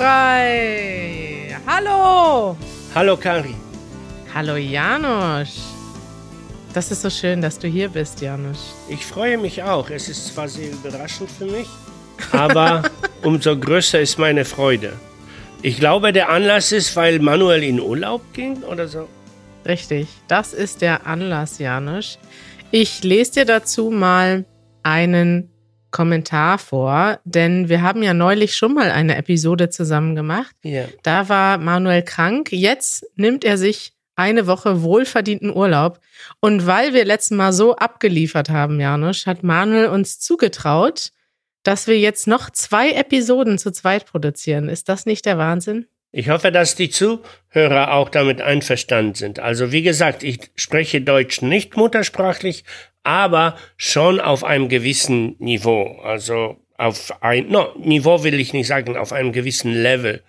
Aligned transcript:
Sturmfrei! 0.00 1.58
Hallo! 1.66 2.56
Hallo 2.94 3.16
Kari. 3.18 3.54
Hallo 4.34 4.56
Janusz. 4.56 5.60
Das 6.72 6.90
ist 6.90 7.02
so 7.02 7.10
schön, 7.10 7.42
dass 7.42 7.58
du 7.58 7.68
hier 7.68 7.90
bist, 7.90 8.22
Janusz. 8.22 8.74
Ich 8.88 9.04
freue 9.04 9.36
mich 9.36 9.62
auch. 9.62 9.90
Es 9.90 10.08
ist 10.08 10.28
zwar 10.28 10.48
sehr 10.48 10.70
überraschend 10.70 11.30
für 11.30 11.44
mich, 11.44 11.68
aber 12.32 12.82
umso 13.22 13.54
größer 13.58 14.00
ist 14.00 14.18
meine 14.18 14.46
Freude. 14.46 14.94
Ich 15.60 15.76
glaube, 15.76 16.14
der 16.14 16.30
Anlass 16.30 16.72
ist, 16.72 16.96
weil 16.96 17.18
Manuel 17.18 17.62
in 17.62 17.78
Urlaub 17.78 18.22
ging 18.32 18.62
oder 18.62 18.88
so. 18.88 19.06
Richtig, 19.66 20.08
das 20.28 20.54
ist 20.54 20.80
der 20.80 21.06
Anlass, 21.06 21.58
Janusz. 21.58 22.18
Ich 22.70 23.04
lese 23.04 23.32
dir 23.32 23.44
dazu 23.44 23.90
mal 23.90 24.46
einen 24.82 25.50
Kommentar 25.90 26.58
vor, 26.58 27.18
denn 27.24 27.68
wir 27.68 27.82
haben 27.82 28.02
ja 28.02 28.14
neulich 28.14 28.56
schon 28.56 28.74
mal 28.74 28.90
eine 28.90 29.16
Episode 29.16 29.70
zusammen 29.70 30.14
gemacht. 30.14 30.54
Ja. 30.62 30.84
Da 31.02 31.28
war 31.28 31.58
Manuel 31.58 32.02
krank. 32.02 32.52
Jetzt 32.52 33.06
nimmt 33.16 33.44
er 33.44 33.58
sich 33.58 33.92
eine 34.16 34.46
Woche 34.46 34.82
wohlverdienten 34.82 35.54
Urlaub. 35.54 36.00
Und 36.40 36.66
weil 36.66 36.92
wir 36.92 37.04
letztes 37.04 37.36
Mal 37.36 37.52
so 37.52 37.76
abgeliefert 37.76 38.50
haben, 38.50 38.80
Janusz, 38.80 39.26
hat 39.26 39.42
Manuel 39.42 39.86
uns 39.86 40.20
zugetraut, 40.20 41.12
dass 41.62 41.86
wir 41.86 41.98
jetzt 41.98 42.26
noch 42.26 42.50
zwei 42.50 42.90
Episoden 42.92 43.58
zu 43.58 43.70
zweit 43.70 44.06
produzieren. 44.06 44.68
Ist 44.68 44.88
das 44.88 45.06
nicht 45.06 45.26
der 45.26 45.38
Wahnsinn? 45.38 45.86
Ich 46.12 46.28
hoffe, 46.28 46.50
dass 46.50 46.74
die 46.74 46.90
Zuhörer 46.90 47.92
auch 47.92 48.08
damit 48.08 48.40
einverstanden 48.40 49.14
sind. 49.14 49.38
Also 49.38 49.70
wie 49.70 49.82
gesagt, 49.82 50.22
ich 50.24 50.50
spreche 50.56 51.00
Deutsch 51.00 51.40
nicht 51.40 51.76
muttersprachlich, 51.76 52.64
aber 53.02 53.56
schon 53.76 54.20
auf 54.20 54.44
einem 54.44 54.68
gewissen 54.68 55.36
Niveau. 55.38 56.00
Also 56.02 56.56
auf 56.76 57.22
ein 57.22 57.48
no, 57.48 57.74
Niveau 57.78 58.22
will 58.24 58.38
ich 58.40 58.52
nicht 58.52 58.66
sagen, 58.66 58.96
auf 58.96 59.12
einem 59.12 59.32
gewissen 59.32 59.72
Level. 59.72 60.22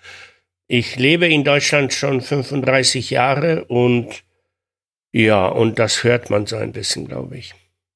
Ich 0.67 0.95
lebe 0.95 1.28
in 1.28 1.44
Deutschland 1.44 1.94
schon 1.94 2.22
35 2.22 3.09
Jahre 3.09 3.66
und 3.66 4.23
ja, 5.13 5.47
und 5.47 5.80
das 5.80 6.03
hört 6.03 6.30
man 6.30 6.45
so 6.45 6.55
ein 6.55 6.72
bisschen, 6.72 7.08
glaube 7.08 7.38
ich. 7.38 7.53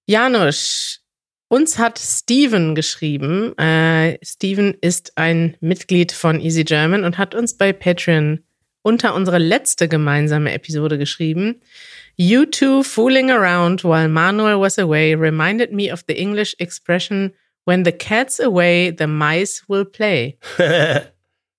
Janusz, 0.08 1.02
uns 1.48 1.78
hat 1.78 1.98
Steven 2.00 2.76
geschrieben. 2.76 3.58
Äh, 3.58 4.18
Steven 4.24 4.76
ist 4.82 5.18
ein 5.18 5.56
Mitglied 5.62 6.12
von 6.12 6.42
Easy 6.42 6.64
German 6.64 7.04
und 7.04 7.18
hat 7.18 7.36
uns 7.36 7.56
bei 7.58 7.72
Patreon 7.72 8.44
unter 8.82 9.16
unsere 9.16 9.38
letzte 9.38 9.88
gemeinsame 9.88 10.54
Episode 10.54 10.98
geschrieben. 10.98 11.62
You 12.18 12.46
two 12.46 12.84
fooling 12.84 13.30
around 13.30 13.84
while 13.84 14.08
Manuel 14.08 14.60
was 14.60 14.78
away 14.78 15.16
reminded 15.16 15.72
me 15.72 15.92
of 15.92 16.04
the 16.08 16.20
English 16.20 16.56
expression 16.60 17.34
When 17.66 17.84
the 17.84 17.92
cat's 17.92 18.40
away, 18.40 18.92
the 18.92 19.08
mice 19.08 19.64
will 19.68 19.86
play. 19.86 20.38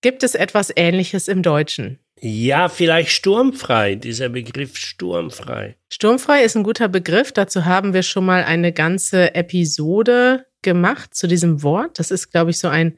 Gibt 0.03 0.23
es 0.23 0.37
etwas 0.37 0.71
Ähnliches 0.77 1.27
im 1.29 1.43
Deutschen? 1.43 1.99
Ja, 2.21 2.69
vielleicht 2.69 3.11
sturmfrei, 3.11 3.97
dieser 3.97 4.29
Begriff 4.29 4.77
sturmfrei. 4.77 5.77
Sturmfrei 5.91 6.45
ist 6.45 6.57
ein 6.57 6.63
guter 6.63 6.89
Begriff. 6.89 7.33
Dazu 7.33 7.65
haben 7.65 7.93
wir 7.93 8.05
schon 8.05 8.25
mal 8.25 8.45
eine 8.45 8.73
ganze 8.73 9.35
Episode 9.35 10.47
gemacht 10.63 11.15
zu 11.15 11.27
diesem 11.27 11.63
Wort. 11.63 11.99
Das 11.99 12.11
ist, 12.11 12.31
glaube 12.31 12.53
ich, 12.53 12.59
so 12.59 12.69
ein 12.69 12.97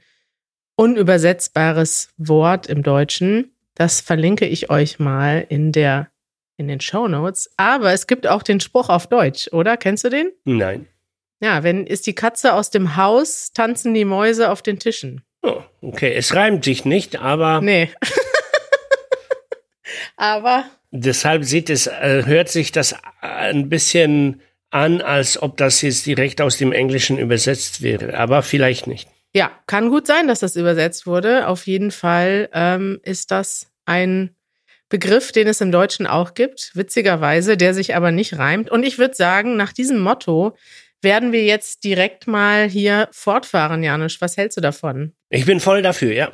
unübersetzbares 0.76 2.10
Wort 2.18 2.66
im 2.66 2.82
Deutschen. 2.82 3.52
Das 3.74 4.00
verlinke 4.00 4.46
ich 4.46 4.70
euch 4.70 4.98
mal 4.98 5.46
in 5.48 5.72
der 5.72 6.10
in 6.58 6.68
den 6.68 6.80
Show 6.80 7.08
Notes. 7.08 7.50
Aber 7.56 7.92
es 7.94 8.06
gibt 8.06 8.26
auch 8.26 8.42
den 8.42 8.60
Spruch 8.60 8.90
auf 8.90 9.06
Deutsch, 9.06 9.48
oder? 9.52 9.78
Kennst 9.78 10.04
du 10.04 10.10
den? 10.10 10.30
Nein. 10.44 10.86
Ja, 11.40 11.62
wenn 11.62 11.86
ist 11.86 12.06
die 12.06 12.14
Katze 12.14 12.52
aus 12.52 12.68
dem 12.70 12.96
Haus, 12.96 13.52
tanzen 13.54 13.94
die 13.94 14.04
Mäuse 14.04 14.50
auf 14.50 14.60
den 14.60 14.78
Tischen. 14.78 15.22
Oh, 15.42 15.62
okay, 15.80 16.12
es 16.12 16.34
reimt 16.34 16.64
sich 16.64 16.84
nicht, 16.84 17.16
aber 17.20 17.60
Nee. 17.62 17.90
Aber 20.16 20.64
deshalb 20.90 21.44
sieht 21.44 21.70
es, 21.70 21.86
äh, 21.86 22.24
hört 22.26 22.48
sich 22.48 22.72
das 22.72 22.94
ein 23.20 23.68
bisschen 23.68 24.42
an, 24.70 25.00
als 25.00 25.40
ob 25.40 25.56
das 25.56 25.80
jetzt 25.82 26.06
direkt 26.06 26.40
aus 26.40 26.58
dem 26.58 26.72
Englischen 26.72 27.18
übersetzt 27.18 27.82
wäre, 27.82 28.18
aber 28.18 28.42
vielleicht 28.42 28.86
nicht. 28.86 29.08
ja, 29.34 29.50
kann 29.66 29.90
gut 29.90 30.06
sein, 30.06 30.26
dass 30.28 30.40
das 30.40 30.56
übersetzt 30.56 31.06
wurde. 31.06 31.46
Auf 31.46 31.66
jeden 31.66 31.90
Fall 31.90 32.48
ähm, 32.52 33.00
ist 33.02 33.30
das 33.30 33.68
ein 33.86 34.34
Begriff, 34.88 35.32
den 35.32 35.46
es 35.48 35.60
im 35.60 35.70
Deutschen 35.72 36.06
auch 36.06 36.34
gibt, 36.34 36.70
witzigerweise, 36.74 37.56
der 37.56 37.74
sich 37.74 37.94
aber 37.94 38.10
nicht 38.10 38.38
reimt. 38.38 38.70
Und 38.70 38.84
ich 38.84 38.98
würde 38.98 39.14
sagen, 39.14 39.56
nach 39.56 39.72
diesem 39.72 39.98
Motto 40.00 40.56
werden 41.02 41.30
wir 41.32 41.44
jetzt 41.44 41.84
direkt 41.84 42.26
mal 42.26 42.68
hier 42.68 43.08
fortfahren, 43.12 43.82
Janusz. 43.82 44.20
Was 44.20 44.36
hältst 44.36 44.56
du 44.56 44.60
davon? 44.60 45.12
Ich 45.30 45.44
bin 45.46 45.60
voll 45.60 45.82
dafür, 45.82 46.12
ja. 46.12 46.32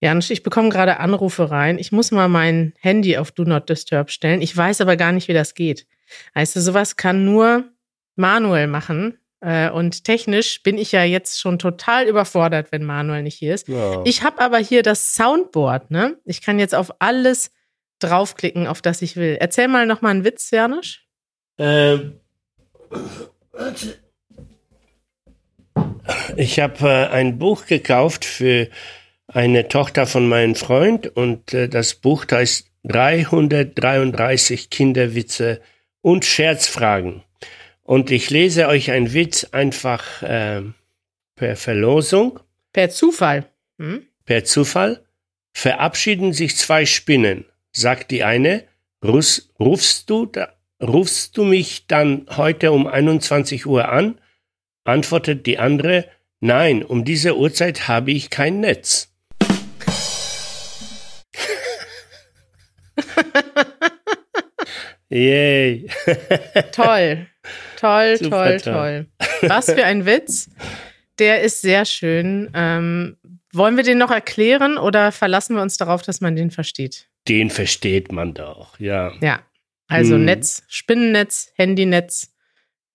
Janusz, 0.00 0.30
ich 0.30 0.42
bekomme 0.42 0.68
gerade 0.68 0.98
Anrufe 1.00 1.50
rein. 1.50 1.78
Ich 1.78 1.90
muss 1.90 2.10
mal 2.10 2.28
mein 2.28 2.74
Handy 2.78 3.16
auf 3.16 3.32
Do 3.32 3.44
Not 3.44 3.68
Disturb 3.70 4.10
stellen. 4.10 4.42
Ich 4.42 4.54
weiß 4.54 4.82
aber 4.82 4.96
gar 4.96 5.12
nicht, 5.12 5.28
wie 5.28 5.32
das 5.32 5.54
geht. 5.54 5.86
Weißt 6.34 6.54
du, 6.54 6.60
sowas 6.60 6.96
kann 6.96 7.24
nur 7.24 7.64
Manuel 8.14 8.66
machen. 8.66 9.18
Äh, 9.40 9.70
Und 9.70 10.04
technisch 10.04 10.62
bin 10.62 10.76
ich 10.78 10.92
ja 10.92 11.04
jetzt 11.04 11.40
schon 11.40 11.58
total 11.58 12.06
überfordert, 12.06 12.70
wenn 12.70 12.84
Manuel 12.84 13.22
nicht 13.22 13.38
hier 13.38 13.54
ist. 13.54 13.66
Ja. 13.66 14.02
Ich 14.04 14.22
habe 14.22 14.40
aber 14.40 14.58
hier 14.58 14.82
das 14.82 15.14
Soundboard, 15.14 15.90
ne? 15.90 16.18
Ich 16.24 16.42
kann 16.42 16.58
jetzt 16.58 16.74
auf 16.74 16.92
alles 17.00 17.50
draufklicken, 17.98 18.66
auf 18.66 18.82
das 18.82 19.02
ich 19.02 19.16
will. 19.16 19.36
Erzähl 19.40 19.68
mal 19.68 19.86
noch 19.86 20.02
mal 20.02 20.10
einen 20.10 20.24
Witz, 20.24 20.50
Janusz. 20.50 21.00
Ähm. 21.58 22.20
Ich 26.36 26.60
habe 26.60 26.88
äh, 26.88 27.06
ein 27.08 27.38
Buch 27.38 27.66
gekauft 27.66 28.24
für 28.24 28.68
eine 29.26 29.68
Tochter 29.68 30.06
von 30.06 30.28
meinem 30.28 30.54
Freund 30.54 31.06
und 31.16 31.54
äh, 31.54 31.68
das 31.68 31.94
Buch 31.94 32.26
heißt 32.30 32.70
333 32.84 34.70
Kinderwitze 34.70 35.60
und 36.02 36.24
Scherzfragen. 36.24 37.22
Und 37.82 38.10
ich 38.10 38.30
lese 38.30 38.68
euch 38.68 38.90
einen 38.90 39.12
Witz 39.12 39.44
einfach 39.52 40.22
ähm, 40.24 40.74
per 41.36 41.56
Verlosung, 41.56 42.40
Per 42.74 42.90
Zufall. 42.90 43.46
Hm? 43.78 44.06
per 44.24 44.44
Zufall. 44.44 45.04
Verabschieden 45.52 46.32
sich 46.32 46.56
zwei 46.56 46.84
Spinnen, 46.84 47.44
sagt 47.76 48.10
die 48.10 48.24
eine. 48.24 48.64
Rufst, 49.04 50.08
du 50.08 50.24
da, 50.24 50.54
rufst 50.82 51.36
du 51.36 51.44
mich 51.44 51.86
dann 51.86 52.26
heute 52.36 52.72
um 52.72 52.86
21 52.86 53.66
Uhr 53.66 53.90
an? 53.90 54.18
Antwortet 54.84 55.44
die 55.44 55.58
andere. 55.58 56.06
Nein, 56.40 56.82
um 56.82 57.04
diese 57.04 57.36
Uhrzeit 57.36 57.86
habe 57.86 58.12
ich 58.12 58.30
kein 58.30 58.60
Netz. 58.60 59.10
Yay. 65.10 65.90
Toll. 66.72 67.26
Toll, 67.76 68.16
Super 68.16 68.58
toll, 68.58 68.60
toll. 68.60 69.06
Was 69.42 69.66
für 69.66 69.84
ein 69.84 70.06
Witz. 70.06 70.48
Der 71.18 71.42
ist 71.42 71.60
sehr 71.60 71.84
schön. 71.84 72.50
Ähm, 72.54 73.18
wollen 73.52 73.76
wir 73.76 73.84
den 73.84 73.98
noch 73.98 74.10
erklären 74.10 74.78
oder 74.78 75.12
verlassen 75.12 75.54
wir 75.56 75.62
uns 75.62 75.76
darauf, 75.76 76.00
dass 76.02 76.22
man 76.22 76.34
den 76.36 76.50
versteht? 76.50 77.08
Den 77.28 77.50
versteht 77.50 78.12
man 78.12 78.34
doch, 78.34 78.78
ja. 78.78 79.12
Ja. 79.20 79.40
Also 79.88 80.14
Hm. 80.14 80.24
Netz, 80.24 80.62
Spinnennetz, 80.68 81.52
Handynetz. 81.56 82.32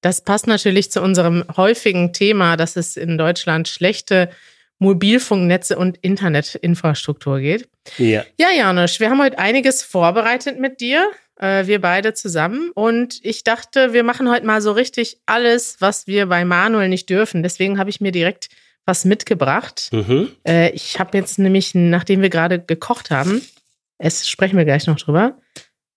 Das 0.01 0.21
passt 0.23 0.47
natürlich 0.47 0.91
zu 0.91 1.01
unserem 1.01 1.43
häufigen 1.55 2.13
Thema, 2.13 2.55
dass 2.57 2.75
es 2.75 2.95
in 2.97 3.17
Deutschland 3.17 3.67
schlechte 3.67 4.29
Mobilfunknetze 4.79 5.77
und 5.77 5.97
Internetinfrastruktur 5.97 7.39
geht. 7.39 7.67
Ja. 7.97 8.23
Ja, 8.39 8.47
Janusz, 8.55 8.99
wir 8.99 9.09
haben 9.09 9.21
heute 9.21 9.37
einiges 9.37 9.83
vorbereitet 9.83 10.57
mit 10.59 10.79
dir, 10.79 11.11
äh, 11.39 11.67
wir 11.67 11.81
beide 11.81 12.13
zusammen. 12.13 12.71
Und 12.73 13.19
ich 13.23 13.43
dachte, 13.43 13.93
wir 13.93 14.03
machen 14.03 14.29
heute 14.29 14.45
mal 14.45 14.61
so 14.61 14.71
richtig 14.71 15.17
alles, 15.25 15.77
was 15.79 16.07
wir 16.07 16.27
bei 16.27 16.45
Manuel 16.45 16.87
nicht 16.87 17.09
dürfen. 17.09 17.43
Deswegen 17.43 17.77
habe 17.77 17.89
ich 17.89 17.99
mir 17.99 18.11
direkt 18.13 18.47
was 18.85 19.03
mitgebracht. 19.05 19.89
Mhm. 19.91 20.29
Äh, 20.47 20.71
ich 20.71 20.97
habe 20.97 21.17
jetzt 21.17 21.39
nämlich, 21.39 21.75
nachdem 21.75 22.21
wir 22.21 22.29
gerade 22.29 22.59
gekocht 22.59 23.11
haben, 23.11 23.41
es 23.99 24.27
sprechen 24.27 24.57
wir 24.57 24.65
gleich 24.65 24.87
noch 24.87 24.97
drüber, 24.99 25.37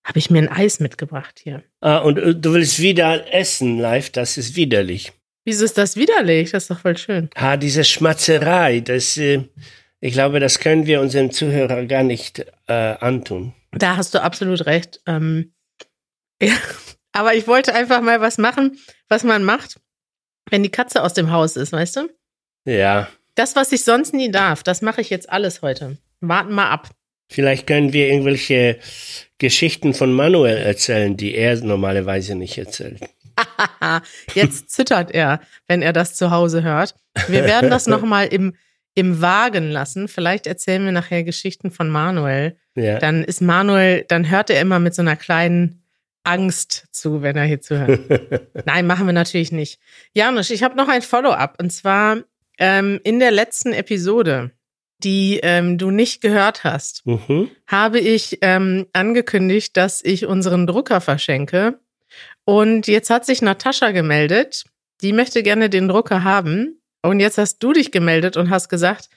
habe 0.05 0.19
ich 0.19 0.31
mir 0.31 0.39
ein 0.41 0.49
Eis 0.49 0.81
mitgebracht 0.81 1.41
hier. 1.43 1.63
Ah, 1.81 1.99
und 1.99 2.19
äh, 2.19 2.35
du 2.35 2.53
willst 2.53 2.81
wieder 2.81 3.33
essen 3.33 3.79
live, 3.79 4.11
das 4.11 4.37
ist 4.37 4.57
widerlich. 4.57 5.13
Wieso 5.45 5.65
ist 5.65 5.79
das 5.79 5.97
widerlich? 5.97 6.51
Das 6.51 6.65
ist 6.65 6.71
doch 6.71 6.81
voll 6.81 6.97
schön. 6.97 7.31
Ah, 7.35 7.57
diese 7.57 7.85
Schmatzerei, 7.85 8.81
das, 8.81 9.17
äh, 9.17 9.45
ich 10.01 10.13
glaube, 10.13 10.41
das 10.41 10.59
können 10.59 10.87
wir 10.87 11.01
unseren 11.01 11.31
Zuhörern 11.31 11.89
gar 11.89 12.03
nicht 12.03 12.45
äh, 12.67 12.73
antun. 12.73 13.55
Da 13.73 13.97
hast 13.97 14.15
du 14.15 14.23
absolut 14.23 14.67
recht. 14.67 15.01
Ähm, 15.07 15.53
ja. 16.43 16.55
Aber 17.13 17.35
ich 17.35 17.47
wollte 17.47 17.75
einfach 17.75 18.01
mal 18.03 18.21
was 18.21 18.39
machen, 18.39 18.79
was 19.09 19.23
man 19.23 19.45
macht, 19.45 19.81
wenn 20.51 20.63
die 20.63 20.71
Katze 20.71 21.03
aus 21.03 21.15
dem 21.15 21.31
Haus 21.31 21.57
ist, 21.57 21.73
weißt 21.73 21.97
du? 21.97 22.09
Ja, 22.65 23.09
Das, 23.35 23.57
was 23.57 23.73
ich 23.73 23.85
sonst 23.85 24.15
nie 24.15 24.31
darf, 24.31 24.63
das 24.63 24.83
mache 24.83 25.01
ich 25.01 25.11
jetzt 25.11 25.29
alles 25.31 25.63
heute. 25.63 25.99
Warten 26.21 26.53
mal 26.53 26.71
ab. 26.71 26.91
Vielleicht 27.33 27.67
können 27.67 27.93
wir 27.93 28.09
irgendwelche 28.09 28.79
Geschichten 29.39 29.95
von 29.95 30.13
Manuel 30.13 30.59
erzählen, 30.59 31.17
die 31.17 31.35
er 31.35 31.57
normalerweise 31.63 32.35
nicht 32.35 32.59
erzählt. 32.59 33.01
Jetzt 34.35 34.71
zittert 34.71 35.11
er, 35.11 35.41
wenn 35.67 35.83
er 35.83 35.93
das 35.93 36.15
zu 36.15 36.31
Hause 36.31 36.63
hört. 36.63 36.95
Wir 37.29 37.45
werden 37.45 37.71
das 37.71 37.87
nochmal 37.87 38.27
im, 38.29 38.55
im 38.95 39.21
Wagen 39.21 39.71
lassen. 39.71 40.09
Vielleicht 40.09 40.47
erzählen 40.47 40.85
wir 40.85 40.93
nachher 40.93 41.25
Geschichten 41.25 41.71
von 41.71 41.89
Manuel. 41.89 42.57
Ja. 42.75 42.99
Dann 42.99 43.25
ist 43.25 43.41
Manuel, 43.41 44.05
dann 44.09 44.31
hört 44.31 44.51
er 44.51 44.61
immer 44.61 44.79
mit 44.79 44.95
so 44.95 45.03
einer 45.03 45.17
kleinen 45.17 45.83
Angst 46.25 46.87
zu, 46.93 47.23
wenn 47.23 47.37
er 47.37 47.45
hier 47.45 47.61
zuhört. 47.61 48.01
Nein, 48.65 48.87
machen 48.87 49.07
wir 49.07 49.13
natürlich 49.13 49.53
nicht. 49.53 49.81
Janusz, 50.15 50.51
ich 50.51 50.63
habe 50.63 50.77
noch 50.77 50.89
ein 50.89 51.03
Follow-up 51.03 51.57
und 51.61 51.71
zwar 51.71 52.19
ähm, 52.59 53.01
in 53.03 53.19
der 53.19 53.31
letzten 53.31 53.73
Episode, 53.73 54.53
die 55.05 55.41
ähm, 55.43 55.79
du 55.79 55.91
nicht 55.91 56.21
gehört 56.21 56.65
hast, 56.65 57.07
mhm. 57.07 57.51
habe 57.67 57.99
ich 57.99 58.39
ähm, 58.43 58.87
angekündigt, 58.93 59.77
dass 59.77 60.05
ich 60.05 60.27
unseren 60.27 60.67
Drucker 60.67 61.01
verschenke. 61.01 61.79
Und 62.45 62.87
jetzt 62.87 63.11
hat 63.11 63.25
sich 63.25 63.43
Natascha 63.43 63.91
gemeldet. 63.91 64.65
Die 65.01 65.13
möchte 65.13 65.43
gerne 65.43 65.71
den 65.71 65.89
Drucker 65.89 66.25
haben. 66.25 66.81
Und 67.03 67.21
jetzt 67.21 67.39
hast 67.39 67.59
du 67.59 67.73
dich 67.73 67.91
gemeldet 67.91 68.37
und 68.37 68.51
hast 68.51 68.69
gesagt, 68.69 69.09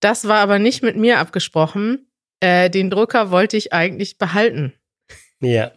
das 0.00 0.28
war 0.28 0.38
aber 0.38 0.58
nicht 0.58 0.82
mit 0.82 0.96
mir 0.96 1.18
abgesprochen. 1.18 2.10
Äh, 2.40 2.70
den 2.70 2.90
Drucker 2.90 3.30
wollte 3.30 3.56
ich 3.56 3.72
eigentlich 3.72 4.18
behalten. 4.18 4.72
Ja. 5.40 5.72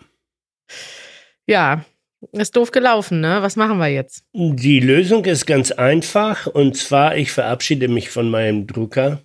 Ja, 1.45 1.85
ist 2.31 2.55
doof 2.55 2.71
gelaufen, 2.71 3.19
ne? 3.19 3.41
Was 3.41 3.55
machen 3.55 3.77
wir 3.77 3.87
jetzt? 3.89 4.23
Die 4.33 4.79
Lösung 4.79 5.25
ist 5.25 5.45
ganz 5.45 5.71
einfach 5.71 6.47
und 6.47 6.77
zwar, 6.77 7.17
ich 7.17 7.31
verabschiede 7.31 7.89
mich 7.89 8.09
von 8.09 8.29
meinem 8.29 8.65
Drucker 8.65 9.21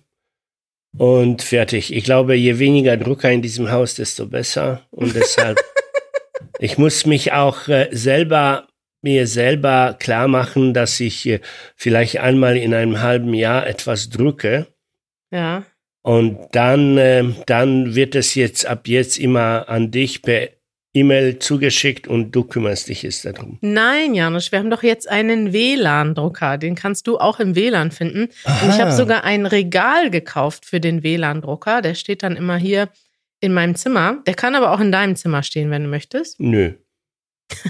und 0.97 1.41
fertig. 1.41 1.93
Ich 1.93 2.03
glaube, 2.03 2.35
je 2.35 2.59
weniger 2.59 2.97
Drucker 2.97 3.31
in 3.31 3.41
diesem 3.41 3.71
Haus, 3.71 3.95
desto 3.95 4.27
besser 4.27 4.85
und 4.91 5.15
deshalb, 5.15 5.59
ich 6.59 6.77
muss 6.77 7.05
mich 7.05 7.31
auch 7.31 7.67
äh, 7.67 7.89
selber 7.91 8.67
mir 9.01 9.27
selber 9.27 9.95
klar 9.97 10.27
machen, 10.27 10.73
dass 10.73 10.99
ich 10.99 11.25
äh, 11.25 11.39
vielleicht 11.75 12.17
einmal 12.17 12.57
in 12.57 12.73
einem 12.73 13.01
halben 13.01 13.33
Jahr 13.33 13.65
etwas 13.65 14.09
drücke. 14.09 14.67
Ja. 15.31 15.63
Und 16.01 16.39
dann, 16.53 16.97
äh, 16.97 17.23
dann 17.45 17.95
wird 17.95 18.15
es 18.15 18.35
jetzt 18.35 18.65
ab 18.65 18.87
jetzt 18.87 19.17
immer 19.17 19.69
an 19.69 19.91
dich 19.91 20.21
per 20.21 20.49
E-Mail 20.93 21.37
zugeschickt 21.37 22.07
und 22.07 22.31
du 22.31 22.43
kümmerst 22.43 22.89
dich 22.89 23.03
jetzt 23.03 23.23
darum. 23.23 23.59
Nein, 23.61 24.15
Janusz, 24.15 24.51
wir 24.51 24.57
haben 24.57 24.71
doch 24.71 24.81
jetzt 24.81 25.07
einen 25.07 25.53
WLAN-Drucker. 25.53 26.57
Den 26.57 26.73
kannst 26.73 27.05
du 27.05 27.19
auch 27.19 27.39
im 27.39 27.55
WLAN 27.55 27.91
finden. 27.91 28.29
Und 28.45 28.69
ich 28.69 28.79
habe 28.79 28.91
sogar 28.91 29.23
ein 29.23 29.45
Regal 29.45 30.09
gekauft 30.09 30.65
für 30.65 30.79
den 30.79 31.03
WLAN-Drucker. 31.03 31.81
Der 31.81 31.93
steht 31.93 32.23
dann 32.23 32.35
immer 32.35 32.57
hier 32.57 32.89
in 33.39 33.53
meinem 33.53 33.75
Zimmer. 33.75 34.23
Der 34.25 34.33
kann 34.33 34.55
aber 34.55 34.71
auch 34.71 34.79
in 34.79 34.91
deinem 34.91 35.15
Zimmer 35.15 35.43
stehen, 35.43 35.69
wenn 35.69 35.83
du 35.83 35.89
möchtest. 35.89 36.39
Nö. 36.39 36.73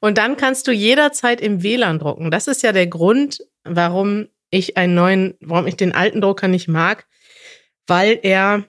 und 0.00 0.16
dann 0.16 0.36
kannst 0.36 0.68
du 0.68 0.72
jederzeit 0.72 1.40
im 1.40 1.62
WLAN 1.64 1.98
drucken. 1.98 2.30
Das 2.30 2.46
ist 2.46 2.62
ja 2.62 2.70
der 2.72 2.86
Grund, 2.86 3.42
warum 3.64 4.28
ich 4.50 4.76
einen 4.76 4.94
neuen, 4.94 5.34
warum 5.40 5.66
ich 5.66 5.76
den 5.76 5.92
alten 5.92 6.20
Drucker 6.20 6.46
nicht 6.46 6.68
mag, 6.68 7.06
weil 7.86 8.18
er 8.22 8.64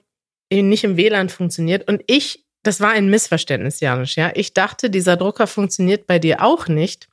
eben 0.50 0.68
nicht 0.68 0.84
im 0.84 0.96
WLAN 0.96 1.28
funktioniert. 1.28 1.88
Und 1.88 2.02
ich 2.06 2.44
das 2.62 2.80
war 2.80 2.90
ein 2.90 3.08
Missverständnis, 3.08 3.80
Janusz, 3.80 4.16
ja. 4.16 4.30
Ich 4.34 4.54
dachte, 4.54 4.90
dieser 4.90 5.16
Drucker 5.16 5.46
funktioniert 5.46 6.06
bei 6.06 6.18
dir 6.18 6.42
auch 6.44 6.68
nicht. 6.68 7.08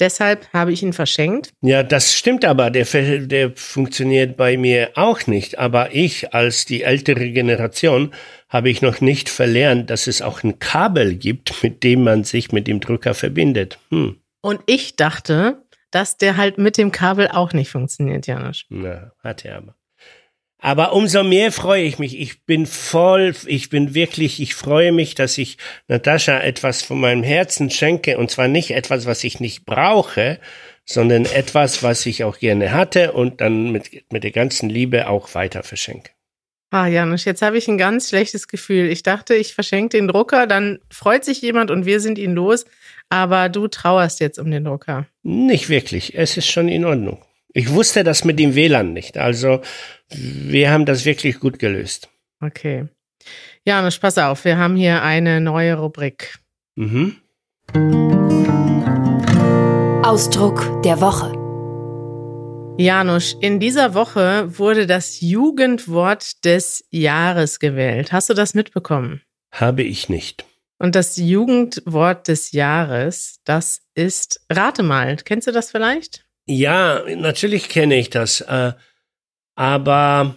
Deshalb 0.00 0.50
habe 0.54 0.72
ich 0.72 0.82
ihn 0.82 0.94
verschenkt. 0.94 1.52
Ja, 1.60 1.82
das 1.82 2.14
stimmt 2.14 2.46
aber. 2.46 2.70
Der, 2.70 2.86
der 2.86 3.52
funktioniert 3.54 4.36
bei 4.38 4.56
mir 4.56 4.92
auch 4.94 5.26
nicht. 5.26 5.58
Aber 5.58 5.94
ich 5.94 6.32
als 6.32 6.64
die 6.64 6.82
ältere 6.82 7.30
Generation 7.30 8.14
habe 8.48 8.70
ich 8.70 8.80
noch 8.80 9.02
nicht 9.02 9.28
verlernt, 9.28 9.90
dass 9.90 10.06
es 10.06 10.22
auch 10.22 10.42
ein 10.42 10.58
Kabel 10.58 11.14
gibt, 11.16 11.62
mit 11.62 11.84
dem 11.84 12.02
man 12.02 12.24
sich 12.24 12.50
mit 12.50 12.66
dem 12.66 12.80
Drucker 12.80 13.12
verbindet. 13.12 13.78
Hm. 13.90 14.16
Und 14.40 14.60
ich 14.64 14.96
dachte, 14.96 15.62
dass 15.90 16.16
der 16.16 16.38
halt 16.38 16.56
mit 16.56 16.78
dem 16.78 16.92
Kabel 16.92 17.28
auch 17.28 17.52
nicht 17.52 17.70
funktioniert, 17.70 18.26
Janusz. 18.26 18.64
Na, 18.70 19.12
hat 19.22 19.44
er 19.44 19.58
aber. 19.58 19.74
Aber 20.60 20.92
umso 20.92 21.24
mehr 21.24 21.52
freue 21.52 21.84
ich 21.84 21.98
mich. 21.98 22.20
Ich 22.20 22.44
bin 22.44 22.66
voll, 22.66 23.34
ich 23.46 23.70
bin 23.70 23.94
wirklich, 23.94 24.40
ich 24.40 24.54
freue 24.54 24.92
mich, 24.92 25.14
dass 25.14 25.38
ich 25.38 25.56
Natascha 25.88 26.38
etwas 26.40 26.82
von 26.82 27.00
meinem 27.00 27.22
Herzen 27.22 27.70
schenke. 27.70 28.18
Und 28.18 28.30
zwar 28.30 28.46
nicht 28.46 28.72
etwas, 28.72 29.06
was 29.06 29.24
ich 29.24 29.40
nicht 29.40 29.64
brauche, 29.64 30.38
sondern 30.84 31.24
etwas, 31.24 31.82
was 31.82 32.04
ich 32.04 32.24
auch 32.24 32.38
gerne 32.38 32.72
hatte 32.72 33.12
und 33.12 33.40
dann 33.40 33.72
mit, 33.72 34.04
mit 34.12 34.24
der 34.24 34.32
ganzen 34.32 34.68
Liebe 34.68 35.08
auch 35.08 35.34
weiter 35.34 35.62
verschenke. 35.62 36.10
Ah, 36.72 36.86
Janusz, 36.86 37.24
jetzt 37.24 37.42
habe 37.42 37.58
ich 37.58 37.66
ein 37.66 37.78
ganz 37.78 38.10
schlechtes 38.10 38.46
Gefühl. 38.46 38.90
Ich 38.90 39.02
dachte, 39.02 39.34
ich 39.34 39.54
verschenke 39.54 39.96
den 39.96 40.06
Drucker, 40.06 40.46
dann 40.46 40.78
freut 40.88 41.24
sich 41.24 41.42
jemand 41.42 41.70
und 41.70 41.84
wir 41.84 42.00
sind 42.00 42.18
ihn 42.18 42.32
los. 42.32 42.64
Aber 43.08 43.48
du 43.48 43.66
trauerst 43.66 44.20
jetzt 44.20 44.38
um 44.38 44.50
den 44.50 44.64
Drucker. 44.64 45.06
Nicht 45.24 45.68
wirklich. 45.68 46.16
Es 46.16 46.36
ist 46.36 46.48
schon 46.48 46.68
in 46.68 46.84
Ordnung. 46.84 47.20
Ich 47.52 47.70
wusste 47.70 48.04
das 48.04 48.24
mit 48.24 48.38
dem 48.38 48.54
WLAN 48.54 48.92
nicht. 48.92 49.18
Also 49.18 49.60
wir 50.10 50.70
haben 50.70 50.86
das 50.86 51.04
wirklich 51.04 51.40
gut 51.40 51.58
gelöst. 51.58 52.08
Okay. 52.40 52.86
Janusz, 53.64 53.98
pass 53.98 54.18
auf, 54.18 54.44
wir 54.44 54.56
haben 54.56 54.76
hier 54.76 55.02
eine 55.02 55.40
neue 55.40 55.74
Rubrik. 55.74 56.38
Mhm. 56.76 57.16
Ausdruck 60.04 60.82
der 60.84 61.00
Woche. 61.00 61.32
Janusz, 62.80 63.36
in 63.40 63.60
dieser 63.60 63.94
Woche 63.94 64.58
wurde 64.58 64.86
das 64.86 65.20
Jugendwort 65.20 66.44
des 66.44 66.84
Jahres 66.90 67.58
gewählt. 67.58 68.12
Hast 68.12 68.30
du 68.30 68.34
das 68.34 68.54
mitbekommen? 68.54 69.22
Habe 69.52 69.82
ich 69.82 70.08
nicht. 70.08 70.46
Und 70.78 70.94
das 70.94 71.16
Jugendwort 71.16 72.28
des 72.28 72.52
Jahres, 72.52 73.40
das 73.44 73.82
ist, 73.94 74.40
rate 74.50 74.82
mal, 74.82 75.16
kennst 75.16 75.46
du 75.46 75.52
das 75.52 75.70
vielleicht? 75.70 76.24
Ja, 76.46 77.02
natürlich 77.16 77.68
kenne 77.68 77.98
ich 77.98 78.10
das. 78.10 78.40
Äh, 78.40 78.72
aber. 79.54 80.36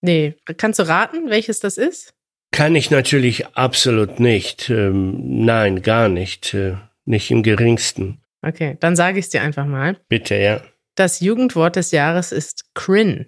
Nee, 0.00 0.34
kannst 0.56 0.78
du 0.78 0.86
raten, 0.86 1.30
welches 1.30 1.60
das 1.60 1.76
ist? 1.76 2.14
Kann 2.50 2.74
ich 2.74 2.90
natürlich 2.90 3.46
absolut 3.48 4.20
nicht. 4.20 4.70
Ähm, 4.70 5.44
nein, 5.44 5.82
gar 5.82 6.08
nicht. 6.08 6.54
Äh, 6.54 6.76
nicht 7.04 7.30
im 7.30 7.42
geringsten. 7.42 8.20
Okay, 8.42 8.76
dann 8.80 8.94
sage 8.94 9.18
ich 9.18 9.26
es 9.26 9.30
dir 9.30 9.42
einfach 9.42 9.66
mal. 9.66 9.96
Bitte, 10.08 10.36
ja. 10.36 10.62
Das 10.94 11.20
Jugendwort 11.20 11.76
des 11.76 11.90
Jahres 11.90 12.32
ist 12.32 12.74
cringe. 12.74 13.26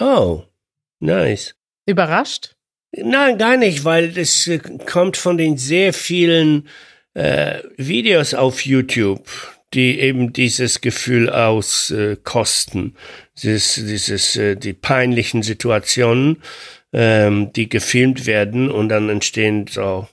Oh, 0.00 0.44
nice. 1.00 1.54
Überrascht? 1.86 2.56
Nein, 2.92 3.38
gar 3.38 3.56
nicht, 3.56 3.84
weil 3.84 4.16
es 4.16 4.46
äh, 4.48 4.58
kommt 4.58 5.16
von 5.16 5.38
den 5.38 5.56
sehr 5.56 5.92
vielen 5.92 6.68
äh, 7.14 7.60
Videos 7.76 8.34
auf 8.34 8.64
YouTube 8.64 9.28
die 9.74 10.00
eben 10.00 10.32
dieses 10.32 10.80
Gefühl 10.80 11.30
auskosten, 11.30 12.86
äh, 12.86 13.38
dieses, 13.42 13.74
dieses, 13.74 14.36
äh, 14.36 14.56
die 14.56 14.72
peinlichen 14.72 15.42
Situationen, 15.42 16.42
ähm, 16.92 17.52
die 17.52 17.68
gefilmt 17.68 18.26
werden 18.26 18.70
und 18.70 18.88
dann 18.88 19.08
entstehen 19.08 19.66
so 19.66 20.08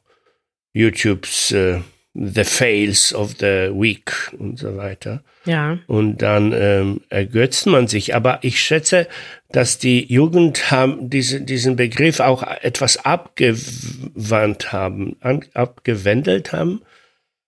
YouTubes 0.73 1.51
äh, 1.51 1.79
The 2.13 2.43
Fails 2.43 3.13
of 3.13 3.35
the 3.39 3.71
Week 3.73 4.11
und 4.37 4.57
so 4.57 4.75
weiter. 4.75 5.23
Ja. 5.45 5.77
Und 5.87 6.17
dann 6.21 6.51
ähm, 6.53 7.01
ergötzt 7.09 7.65
man 7.65 7.87
sich. 7.87 8.15
Aber 8.15 8.39
ich 8.41 8.59
schätze, 8.61 9.07
dass 9.51 9.77
die 9.77 10.11
Jugend 10.11 10.71
haben 10.71 11.09
diese, 11.09 11.41
diesen 11.41 11.75
Begriff 11.75 12.19
auch 12.19 12.43
etwas 12.43 13.05
abgewandt 13.05 14.71
haben, 14.71 15.17
an, 15.21 15.45
abgewendelt 15.53 16.51
haben. 16.51 16.81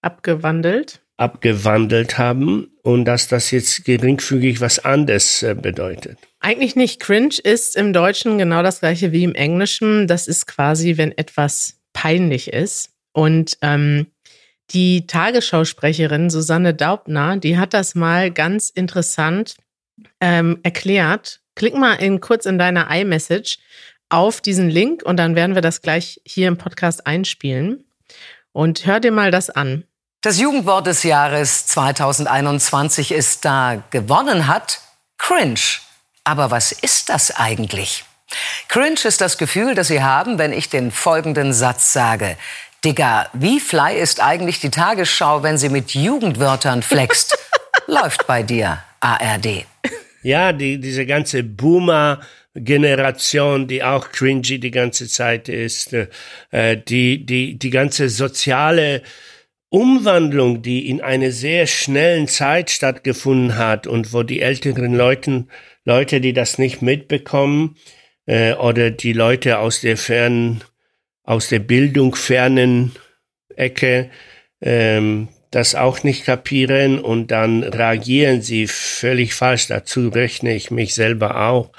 Abgewandelt? 0.01 1.01
Abgewandelt 1.21 2.17
haben 2.17 2.71
und 2.81 3.05
dass 3.05 3.27
das 3.27 3.51
jetzt 3.51 3.85
geringfügig 3.85 4.59
was 4.59 4.79
anderes 4.79 5.43
äh, 5.43 5.55
bedeutet. 5.55 6.17
Eigentlich 6.39 6.75
nicht. 6.75 6.99
Cringe 6.99 7.35
ist 7.43 7.77
im 7.77 7.93
Deutschen 7.93 8.39
genau 8.39 8.63
das 8.63 8.79
gleiche 8.79 9.11
wie 9.11 9.23
im 9.23 9.35
Englischen. 9.35 10.07
Das 10.07 10.27
ist 10.27 10.47
quasi, 10.47 10.97
wenn 10.97 11.15
etwas 11.15 11.79
peinlich 11.93 12.51
ist. 12.51 12.89
Und 13.13 13.57
ähm, 13.61 14.07
die 14.71 15.05
Tagesschausprecherin 15.05 16.29
Susanne 16.29 16.73
Daubner, 16.73 17.37
die 17.37 17.57
hat 17.57 17.73
das 17.73 17.93
mal 17.93 18.31
ganz 18.31 18.69
interessant 18.69 19.57
ähm, 20.19 20.59
erklärt. 20.63 21.41
Klick 21.55 21.75
mal 21.75 21.95
in, 21.95 22.21
kurz 22.21 22.45
in 22.47 22.57
deiner 22.57 22.89
iMessage 22.89 23.59
auf 24.09 24.41
diesen 24.41 24.69
Link 24.69 25.03
und 25.03 25.17
dann 25.17 25.35
werden 25.35 25.55
wir 25.55 25.61
das 25.61 25.81
gleich 25.81 26.19
hier 26.25 26.47
im 26.47 26.57
Podcast 26.57 27.05
einspielen. 27.05 27.85
Und 28.53 28.85
hör 28.85 28.99
dir 28.99 29.11
mal 29.11 29.31
das 29.31 29.49
an. 29.49 29.85
Das 30.23 30.39
Jugendwort 30.39 30.85
des 30.85 31.01
Jahres 31.01 31.65
2021 31.65 33.11
ist 33.11 33.43
da 33.43 33.83
gewonnen 33.89 34.45
hat 34.45 34.79
cringe. 35.17 35.79
Aber 36.23 36.51
was 36.51 36.71
ist 36.71 37.09
das 37.09 37.35
eigentlich? 37.35 38.03
Cringe 38.67 38.99
ist 39.03 39.19
das 39.19 39.39
Gefühl, 39.39 39.73
das 39.73 39.87
Sie 39.87 40.03
haben, 40.03 40.37
wenn 40.37 40.53
ich 40.53 40.69
den 40.69 40.91
folgenden 40.91 41.53
Satz 41.53 41.91
sage. 41.91 42.37
Digga, 42.85 43.29
wie 43.33 43.59
fly 43.59 43.97
ist 43.97 44.21
eigentlich 44.21 44.59
die 44.59 44.69
Tagesschau, 44.69 45.41
wenn 45.41 45.57
sie 45.57 45.69
mit 45.69 45.95
Jugendwörtern 45.95 46.83
flext? 46.83 47.35
Läuft 47.87 48.27
bei 48.27 48.43
dir, 48.43 48.83
ARD. 48.99 49.65
Ja, 50.21 50.53
die, 50.53 50.79
diese 50.79 51.07
ganze 51.07 51.41
Boomer, 51.41 52.21
Generation, 52.53 53.67
die 53.67 53.83
auch 53.83 54.11
cringy 54.11 54.59
die 54.59 54.71
ganze 54.71 55.07
Zeit 55.07 55.49
ist, 55.49 55.93
äh, 55.93 56.77
die, 56.77 57.25
die, 57.25 57.57
die 57.57 57.69
ganze 57.71 58.07
soziale 58.09 59.01
Umwandlung, 59.71 60.61
die 60.61 60.89
in 60.89 60.99
einer 60.99 61.31
sehr 61.31 61.65
schnellen 61.65 62.27
Zeit 62.27 62.69
stattgefunden 62.69 63.57
hat 63.57 63.87
und 63.87 64.11
wo 64.11 64.21
die 64.21 64.41
älteren 64.41 64.93
Leuten, 64.93 65.47
Leute, 65.85 66.19
die 66.19 66.33
das 66.33 66.57
nicht 66.57 66.81
mitbekommen 66.81 67.77
äh, 68.25 68.53
oder 68.53 68.91
die 68.91 69.13
Leute 69.13 69.59
aus 69.59 69.79
der 69.79 69.95
fernen, 69.95 70.61
aus 71.23 71.47
der 71.47 71.59
Bildung 71.59 72.15
fernen 72.15 72.91
Ecke 73.55 74.09
ähm, 74.59 75.29
das 75.51 75.73
auch 75.75 76.03
nicht 76.03 76.25
kapieren 76.25 76.99
und 76.99 77.31
dann 77.31 77.63
reagieren 77.63 78.41
sie 78.41 78.67
völlig 78.67 79.33
falsch. 79.33 79.67
Dazu 79.67 80.09
rechne 80.09 80.53
ich 80.53 80.69
mich 80.69 80.93
selber 80.95 81.47
auch. 81.47 81.71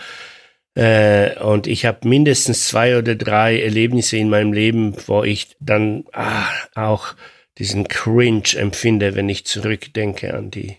Äh, 0.75 1.38
und 1.40 1.66
ich 1.66 1.84
habe 1.84 2.08
mindestens 2.08 2.68
zwei 2.68 2.96
oder 2.96 3.14
drei 3.16 3.61
Erlebnisse 3.61 4.16
in 4.16 4.30
meinem 4.30 4.54
Leben, 4.54 4.96
wo 5.06 5.25
ich 5.25 5.56
dann 5.61 6.04
ah, 6.12 6.46
auch 6.75 7.14
diesen 7.59 7.88
Cringe 7.88 8.56
empfinde, 8.56 9.14
wenn 9.14 9.28
ich 9.28 9.47
zurückdenke 9.47 10.35
an 10.35 10.50
die 10.50 10.76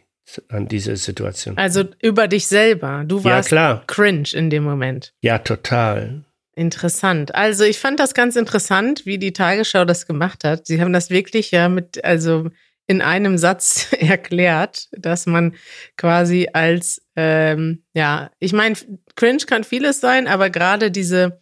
an 0.49 0.67
diese 0.67 0.95
Situation. 0.95 1.57
Also 1.57 1.83
über 2.01 2.27
dich 2.27 2.47
selber. 2.47 3.03
Du 3.05 3.23
warst 3.23 3.51
ja, 3.51 3.55
klar. 3.55 3.83
cringe 3.85 4.29
in 4.33 4.49
dem 4.49 4.63
Moment. 4.63 5.13
Ja, 5.21 5.37
total. 5.37 6.23
Interessant. 6.55 7.33
Also 7.35 7.63
ich 7.63 7.79
fand 7.79 7.99
das 7.99 8.13
ganz 8.13 8.35
interessant, 8.35 9.05
wie 9.05 9.17
die 9.17 9.33
Tagesschau 9.33 9.85
das 9.85 10.05
gemacht 10.05 10.43
hat. 10.43 10.67
Sie 10.67 10.81
haben 10.81 10.93
das 10.93 11.09
wirklich 11.09 11.51
ja 11.51 11.69
mit, 11.69 12.03
also 12.03 12.49
in 12.85 13.01
einem 13.01 13.37
Satz 13.37 13.87
erklärt, 13.99 14.87
dass 14.91 15.25
man 15.25 15.55
quasi 15.97 16.49
als, 16.53 17.01
ähm, 17.15 17.83
ja, 17.93 18.29
ich 18.39 18.53
meine, 18.53 18.75
cringe 19.15 19.45
kann 19.45 19.63
vieles 19.63 19.99
sein, 19.99 20.27
aber 20.27 20.49
gerade 20.49 20.91
diese 20.91 21.41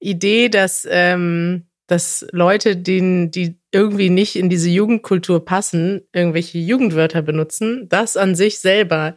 Idee, 0.00 0.48
dass, 0.48 0.86
ähm, 0.90 1.66
dass 1.86 2.26
Leute, 2.32 2.76
denen, 2.76 3.30
die 3.30 3.57
irgendwie 3.72 4.10
nicht 4.10 4.36
in 4.36 4.48
diese 4.48 4.70
Jugendkultur 4.70 5.44
passen, 5.44 6.02
irgendwelche 6.12 6.58
Jugendwörter 6.58 7.22
benutzen, 7.22 7.86
das 7.88 8.16
an 8.16 8.34
sich 8.34 8.60
selber 8.60 9.16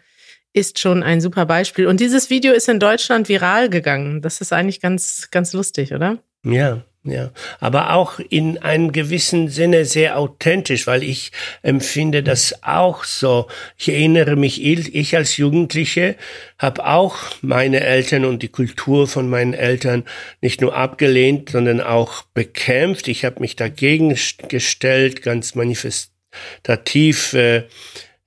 ist 0.54 0.80
schon 0.80 1.02
ein 1.04 1.22
super 1.22 1.46
Beispiel. 1.46 1.88
Und 1.88 2.00
dieses 2.00 2.30
Video 2.30 2.52
ist 2.54 2.68
in 2.68 2.80
Deutschland 2.80 3.30
viral 3.30 3.70
gegangen. 3.70 4.22
Das 4.22 4.42
ist 4.42 4.52
eigentlich 4.52 4.82
ganz, 4.82 5.30
ganz 5.32 5.54
lustig, 5.54 5.94
oder? 5.94 6.18
Ja, 6.44 6.84
ja, 7.04 7.32
aber 7.60 7.94
auch 7.94 8.20
in 8.20 8.60
einem 8.60 8.92
gewissen 8.92 9.50
Sinne 9.50 9.86
sehr 9.86 10.20
authentisch, 10.20 10.86
weil 10.86 11.02
ich 11.02 11.32
empfinde 11.64 12.22
das 12.22 12.64
auch 12.64 13.06
so. 13.06 13.48
Ich 13.76 13.90
erinnere 13.90 14.36
mich, 14.36 14.64
ich 14.64 15.16
als 15.16 15.38
Jugendliche 15.38 16.16
habe 16.60 16.86
auch 16.86 17.18
meine 17.42 17.80
Eltern 17.80 18.24
und 18.24 18.44
die 18.44 18.50
Kultur 18.50 19.08
von 19.08 19.28
meinen 19.28 19.56
Eltern 19.56 20.04
nicht 20.42 20.62
nur 20.62 20.76
abgelehnt, 20.76 21.50
sondern 21.50 21.82
auch 21.82 22.22
bekämpft. 22.36 23.08
Ich 23.08 23.26
habe 23.26 23.40
mich 23.40 23.56
dagegen 23.56 24.16
gestellt, 24.48 25.24
ganz 25.24 25.56
manifestativ 25.56 27.34
äh, 27.34 27.64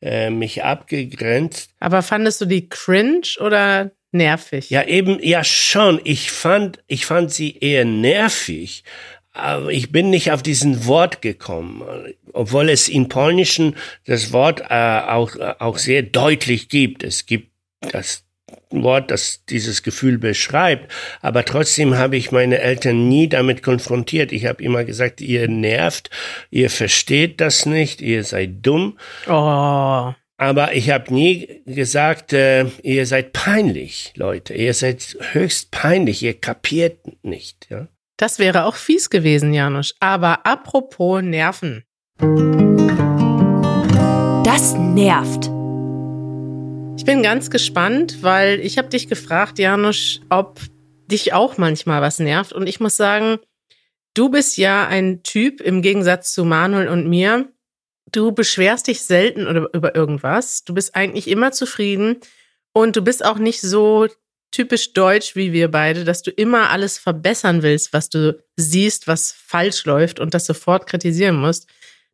äh, 0.02 0.30
mich 0.30 0.64
abgegrenzt. 0.64 1.70
Aber 1.78 2.02
fandest 2.02 2.40
du 2.40 2.46
die 2.46 2.68
cringe 2.68 3.28
oder 3.38 3.92
nervig. 4.14 4.70
Ja, 4.70 4.84
eben, 4.84 5.18
ja 5.22 5.44
schon. 5.44 6.00
Ich 6.04 6.30
fand, 6.30 6.78
ich 6.86 7.06
fand 7.06 7.30
sie 7.30 7.58
eher 7.58 7.84
nervig. 7.84 8.84
Aber 9.32 9.70
ich 9.70 9.90
bin 9.90 10.10
nicht 10.10 10.30
auf 10.30 10.44
diesen 10.44 10.86
Wort 10.86 11.20
gekommen, 11.20 11.82
obwohl 12.32 12.68
es 12.68 12.88
in 12.88 13.08
Polnischen 13.08 13.74
das 14.06 14.32
Wort 14.32 14.62
äh, 14.70 15.00
auch, 15.08 15.36
auch 15.58 15.78
sehr 15.78 16.04
deutlich 16.04 16.68
gibt. 16.68 17.02
Es 17.02 17.26
gibt 17.26 17.50
das 17.80 18.24
Wort, 18.70 19.10
das 19.10 19.44
dieses 19.48 19.82
Gefühl 19.82 20.18
beschreibt, 20.18 20.92
aber 21.20 21.44
trotzdem 21.44 21.96
habe 21.96 22.16
ich 22.16 22.32
meine 22.32 22.58
Eltern 22.58 23.08
nie 23.08 23.28
damit 23.28 23.62
konfrontiert. 23.62 24.32
Ich 24.32 24.46
habe 24.46 24.62
immer 24.62 24.84
gesagt, 24.84 25.20
ihr 25.20 25.48
nervt, 25.48 26.10
ihr 26.50 26.70
versteht 26.70 27.40
das 27.40 27.66
nicht, 27.66 28.00
ihr 28.00 28.24
seid 28.24 28.64
dumm. 28.64 28.98
Oh. 29.28 30.12
Aber 30.36 30.74
ich 30.74 30.90
habe 30.90 31.14
nie 31.14 31.62
gesagt, 31.64 32.32
äh, 32.32 32.66
ihr 32.82 33.06
seid 33.06 33.32
peinlich, 33.32 34.12
Leute. 34.16 34.54
Ihr 34.54 34.74
seid 34.74 35.16
höchst 35.32 35.70
peinlich. 35.70 36.22
Ihr 36.22 36.34
kapiert 36.34 36.98
nicht. 37.24 37.68
Ja? 37.70 37.86
Das 38.16 38.38
wäre 38.38 38.64
auch 38.64 38.74
fies 38.74 39.10
gewesen, 39.10 39.54
Janusz. 39.54 39.94
Aber 40.00 40.44
apropos 40.44 41.22
Nerven. 41.22 41.84
Das 44.44 44.74
nervt. 44.74 45.50
Ich 46.96 47.04
bin 47.04 47.22
ganz 47.22 47.50
gespannt, 47.50 48.22
weil 48.22 48.60
ich 48.60 48.78
habe 48.78 48.88
dich 48.88 49.08
gefragt, 49.08 49.58
Janusz, 49.58 50.20
ob 50.30 50.60
dich 51.06 51.32
auch 51.32 51.58
manchmal 51.58 52.02
was 52.02 52.18
nervt. 52.18 52.52
Und 52.52 52.68
ich 52.68 52.80
muss 52.80 52.96
sagen, 52.96 53.38
du 54.14 54.30
bist 54.30 54.56
ja 54.56 54.86
ein 54.86 55.22
Typ 55.22 55.60
im 55.60 55.82
Gegensatz 55.82 56.32
zu 56.32 56.44
Manuel 56.44 56.88
und 56.88 57.08
mir, 57.08 57.48
Du 58.14 58.30
beschwerst 58.30 58.86
dich 58.86 59.02
selten 59.02 59.44
über 59.72 59.96
irgendwas. 59.96 60.62
Du 60.62 60.72
bist 60.72 60.94
eigentlich 60.94 61.26
immer 61.26 61.50
zufrieden 61.50 62.20
und 62.72 62.94
du 62.94 63.02
bist 63.02 63.24
auch 63.24 63.38
nicht 63.38 63.60
so 63.60 64.06
typisch 64.52 64.92
deutsch 64.92 65.34
wie 65.34 65.52
wir 65.52 65.68
beide, 65.68 66.04
dass 66.04 66.22
du 66.22 66.30
immer 66.30 66.70
alles 66.70 66.96
verbessern 66.96 67.64
willst, 67.64 67.92
was 67.92 68.10
du 68.10 68.40
siehst, 68.54 69.08
was 69.08 69.32
falsch 69.32 69.84
läuft 69.84 70.20
und 70.20 70.32
das 70.32 70.46
sofort 70.46 70.86
kritisieren 70.86 71.34
musst. 71.34 71.66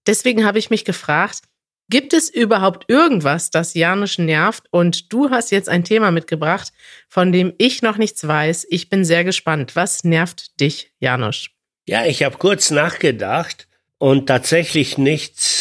Deswegen 0.06 0.46
habe 0.46 0.58
ich 0.58 0.70
mich 0.70 0.86
gefragt, 0.86 1.42
gibt 1.90 2.14
es 2.14 2.30
überhaupt 2.30 2.88
irgendwas, 2.88 3.50
das 3.50 3.74
Janusz 3.74 4.16
nervt? 4.16 4.68
Und 4.70 5.12
du 5.12 5.28
hast 5.28 5.50
jetzt 5.50 5.68
ein 5.68 5.84
Thema 5.84 6.12
mitgebracht, 6.12 6.72
von 7.10 7.30
dem 7.30 7.52
ich 7.58 7.82
noch 7.82 7.98
nichts 7.98 8.26
weiß. 8.26 8.66
Ich 8.70 8.88
bin 8.88 9.04
sehr 9.04 9.24
gespannt. 9.24 9.76
Was 9.76 10.02
nervt 10.02 10.58
dich, 10.60 10.92
Janusz? 10.98 11.50
Ja, 11.86 12.06
ich 12.06 12.22
habe 12.22 12.38
kurz 12.38 12.70
nachgedacht 12.70 13.68
und 13.98 14.28
tatsächlich 14.28 14.96
nichts 14.96 15.59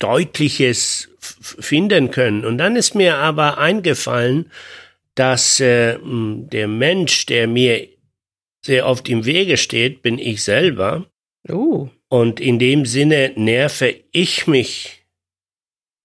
Deutliches 0.00 1.08
finden 1.20 2.10
können. 2.10 2.44
Und 2.44 2.58
dann 2.58 2.74
ist 2.74 2.96
mir 2.96 3.16
aber 3.16 3.58
eingefallen, 3.58 4.50
dass 5.14 5.60
äh, 5.60 5.98
der 6.02 6.66
Mensch, 6.66 7.26
der 7.26 7.46
mir 7.46 7.88
sehr 8.64 8.86
oft 8.86 9.08
im 9.08 9.24
Wege 9.24 9.56
steht, 9.56 10.02
bin 10.02 10.18
ich 10.18 10.42
selber. 10.42 11.06
Uh. 11.48 11.88
Und 12.08 12.40
in 12.40 12.58
dem 12.58 12.86
Sinne 12.86 13.32
nerve 13.36 13.94
ich 14.12 14.46
mich 14.46 15.04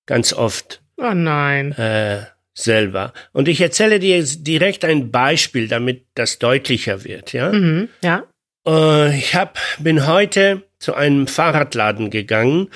ganz 0.05 0.33
oft. 0.33 0.81
Oh 0.97 1.13
nein. 1.13 1.71
Äh, 1.73 2.25
selber. 2.53 3.13
Und 3.33 3.47
ich 3.47 3.59
erzähle 3.59 3.99
dir 3.99 4.23
direkt 4.23 4.85
ein 4.85 5.11
Beispiel, 5.11 5.67
damit 5.67 6.05
das 6.15 6.39
deutlicher 6.39 7.03
wird. 7.03 7.33
Ja. 7.33 7.51
Mhm, 7.51 7.89
ja. 8.03 8.23
Äh, 8.67 9.17
ich 9.17 9.35
hab, 9.35 9.59
bin 9.79 10.07
heute 10.07 10.63
zu 10.79 10.93
einem 10.93 11.27
Fahrradladen 11.27 12.09
gegangen 12.09 12.69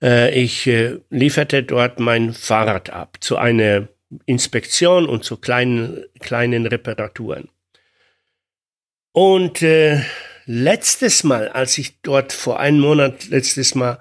ich 0.00 0.66
äh, 0.66 0.98
lieferte 1.10 1.62
dort 1.62 2.00
mein 2.00 2.32
Fahrrad 2.32 2.90
ab 2.90 3.18
zu 3.20 3.36
einer 3.36 3.88
Inspektion 4.26 5.06
und 5.06 5.24
zu 5.24 5.36
kleinen, 5.36 6.04
kleinen 6.20 6.66
Reparaturen. 6.66 7.48
Und 9.12 9.62
äh, 9.62 10.02
letztes 10.46 11.24
Mal, 11.24 11.48
als 11.48 11.78
ich 11.78 12.00
dort 12.02 12.32
vor 12.32 12.58
einem 12.58 12.80
Monat 12.80 13.28
letztes 13.28 13.74
Mal 13.74 14.00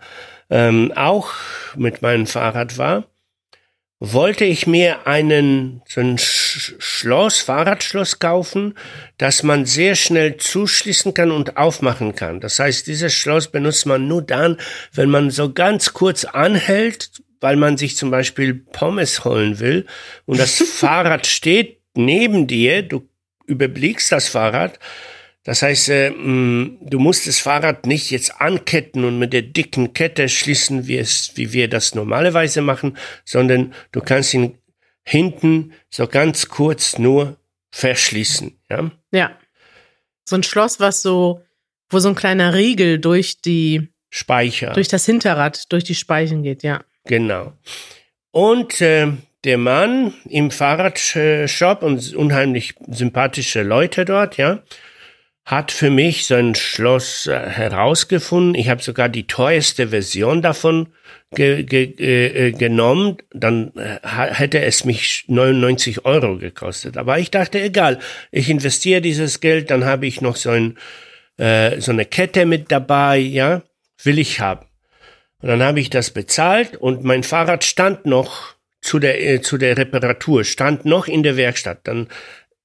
ähm, 0.50 0.92
auch 0.96 1.32
mit 1.76 2.02
meinem 2.02 2.28
Fahrrad 2.28 2.78
war, 2.78 3.06
wollte 4.05 4.43
ich 4.43 4.67
mir 4.67 5.07
einen, 5.07 5.81
so 5.88 6.01
ein 6.01 6.17
Schloss, 6.17 7.39
Fahrradschloss 7.39 8.19
kaufen, 8.19 8.74
das 9.17 9.43
man 9.43 9.65
sehr 9.65 9.95
schnell 9.95 10.36
zuschließen 10.36 11.13
kann 11.13 11.31
und 11.31 11.55
aufmachen 11.55 12.13
kann. 12.13 12.41
Das 12.41 12.60
heißt, 12.60 12.86
dieses 12.86 13.13
Schloss 13.13 13.48
benutzt 13.48 13.86
man 13.86 14.10
nur 14.10 14.22
dann, 14.22 14.57
wenn 14.91 15.10
man 15.10 15.31
so 15.31 15.53
ganz 15.53 15.93
kurz 15.93 16.25
anhält, 16.25 17.12
weil 17.39 17.55
man 17.55 17.77
sich 17.77 17.95
zum 17.95 18.12
Beispiel 18.12 18.53
Pommes 18.53 19.24
holen 19.24 19.62
will 19.62 19.86
und 20.25 20.38
das 20.38 20.57
Fahrrad 20.75 21.25
steht 21.25 21.79
neben 21.93 22.45
dir, 22.45 22.81
du 22.83 23.07
überblickst 23.45 24.12
das 24.12 24.27
Fahrrad 24.27 24.79
das 25.44 25.62
heißt, 25.62 25.90
äh, 25.90 26.10
mm, 26.12 26.78
du 26.82 27.00
musst 27.00 27.28
das 27.28 27.40
Fahrrad 27.40 27.86
nicht 27.86 28.12
jetzt 28.12 28.40
anketten 28.40 29.04
und 29.04 29.20
mit 29.20 29.34
der 29.34 29.42
dicken 29.42 29.94
Kette 29.94 30.30
schließen, 30.30 30.88
wie, 30.88 30.98
es, 30.98 31.34
wie 31.36 31.52
wir 31.52 31.68
das 31.68 31.96
normalerweise 31.96 32.62
machen, 32.62 32.98
sondern 33.26 33.74
du 33.92 34.00
kannst 34.00 34.34
ihn 34.34 34.58
hinten 35.04 35.74
so 35.90 36.08
ganz 36.08 36.48
kurz 36.48 36.98
nur 36.98 37.38
verschließen. 37.72 38.58
Ja. 38.70 38.92
ja. 39.12 39.38
So 40.24 40.38
ein 40.38 40.44
Schloss, 40.44 40.80
was 40.80 41.02
so, 41.02 41.42
wo 41.90 42.00
so 42.00 42.08
ein 42.10 42.16
kleiner 42.16 42.54
Riegel 42.54 43.00
durch 43.00 43.42
die 43.42 43.90
Speicher. 44.10 44.72
Durch 44.72 44.88
das 44.88 45.06
Hinterrad, 45.06 45.72
durch 45.74 45.84
die 45.84 45.96
Speichen 45.96 46.44
geht, 46.44 46.64
ja. 46.64 46.84
Genau. 47.06 47.52
Und 48.32 48.80
äh, 48.80 49.12
der 49.44 49.58
Mann 49.58 50.14
im 50.30 50.52
Fahrradshop 50.52 51.84
und 51.84 52.14
unheimlich 52.14 52.76
sympathische 52.88 53.64
Leute 53.64 54.06
dort, 54.06 54.38
ja, 54.38 54.64
hat 55.46 55.72
für 55.72 55.90
mich 55.90 56.26
sein 56.26 56.56
Schloss 56.56 57.28
äh, 57.28 57.38
herausgefunden. 57.38 58.56
Ich 58.56 58.70
habe 58.70 58.82
sogar 58.82 59.10
die 59.10 59.28
teuerste 59.28 59.90
Version 59.90 60.42
davon 60.42 60.88
ge 61.36 61.64
ge 61.64 61.84
äh, 61.98 62.52
genommen. 62.52 63.18
Dann 63.34 63.74
äh, 63.76 64.00
hätte 64.04 64.62
es 64.62 64.86
mich 64.86 65.26
99 65.28 66.06
Euro 66.06 66.38
gekostet. 66.38 66.98
Aber 66.98 67.20
ich 67.20 67.30
dachte, 67.30 67.62
egal, 67.62 68.00
ich 68.32 68.50
investiere 68.50 69.02
dieses 69.02 69.42
Geld, 69.42 69.70
dann 69.70 69.84
habe 69.86 70.08
ich 70.08 70.22
noch 70.22 70.38
so, 70.38 70.52
ein, 70.52 70.78
äh, 71.38 71.82
so 71.82 71.92
eine 71.92 72.06
Kette 72.06 72.46
mit 72.46 72.72
dabei, 72.72 73.18
ja, 73.18 73.64
will 74.02 74.20
ich 74.20 74.40
haben. 74.40 74.66
Und 75.42 75.50
dann 75.50 75.62
habe 75.62 75.82
ich 75.82 75.90
das 75.90 76.12
bezahlt 76.12 76.78
und 76.78 77.04
mein 77.04 77.24
Fahrrad 77.24 77.66
stand 77.66 78.06
noch 78.06 78.56
zu 78.80 78.98
der, 78.98 79.22
äh, 79.22 79.42
zu 79.42 79.58
der 79.58 79.78
Reparatur, 79.78 80.46
stand 80.46 80.86
noch 80.86 81.08
in 81.08 81.22
der 81.22 81.36
Werkstatt. 81.36 81.82
Dann, 81.84 82.08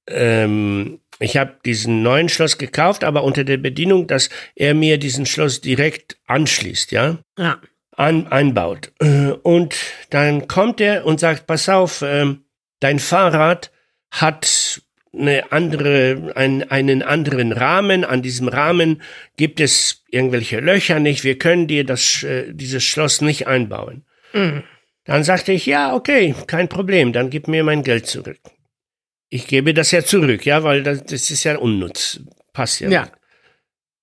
ähm, 0.07 0.99
ich 1.19 1.37
habe 1.37 1.57
diesen 1.65 2.01
neuen 2.01 2.29
Schloss 2.29 2.57
gekauft, 2.57 3.03
aber 3.03 3.23
unter 3.23 3.43
der 3.43 3.57
Bedienung, 3.57 4.07
dass 4.07 4.29
er 4.55 4.73
mir 4.73 4.97
diesen 4.97 5.25
Schloss 5.25 5.61
direkt 5.61 6.17
anschließt, 6.27 6.91
ja? 6.91 7.19
Ja. 7.37 7.59
An, 7.91 8.27
einbaut. 8.27 8.93
Und 9.43 9.75
dann 10.09 10.47
kommt 10.47 10.79
er 10.79 11.05
und 11.05 11.19
sagt, 11.19 11.47
pass 11.47 11.67
auf, 11.67 12.01
ähm, 12.01 12.45
dein 12.79 12.99
Fahrrad 12.99 13.71
hat 14.09 14.81
eine 15.13 15.51
andere, 15.51 16.31
ein, 16.35 16.69
einen 16.71 17.01
anderen 17.01 17.51
Rahmen. 17.51 18.05
An 18.05 18.21
diesem 18.21 18.47
Rahmen 18.47 19.01
gibt 19.35 19.59
es 19.59 20.05
irgendwelche 20.09 20.61
Löcher 20.61 20.99
nicht. 20.99 21.25
Wir 21.25 21.37
können 21.37 21.67
dir 21.67 21.83
das, 21.83 22.23
äh, 22.23 22.53
dieses 22.53 22.83
Schloss 22.83 23.19
nicht 23.19 23.47
einbauen. 23.47 24.05
Mhm. 24.33 24.63
Dann 25.03 25.23
sagte 25.23 25.51
ich, 25.51 25.65
ja, 25.65 25.93
okay, 25.93 26.35
kein 26.47 26.69
Problem, 26.69 27.11
dann 27.11 27.29
gib 27.29 27.47
mir 27.47 27.63
mein 27.63 27.83
Geld 27.83 28.05
zurück. 28.05 28.39
Ich 29.29 29.47
gebe 29.47 29.73
das 29.73 29.91
ja 29.91 30.03
zurück, 30.03 30.45
ja, 30.45 30.63
weil 30.63 30.83
das, 30.83 31.03
das 31.03 31.29
ist 31.29 31.43
ja 31.43 31.57
unnütz. 31.57 32.19
Passt 32.53 32.79
ja. 32.81 32.89
Ja. 32.89 33.01
nicht. 33.01 33.13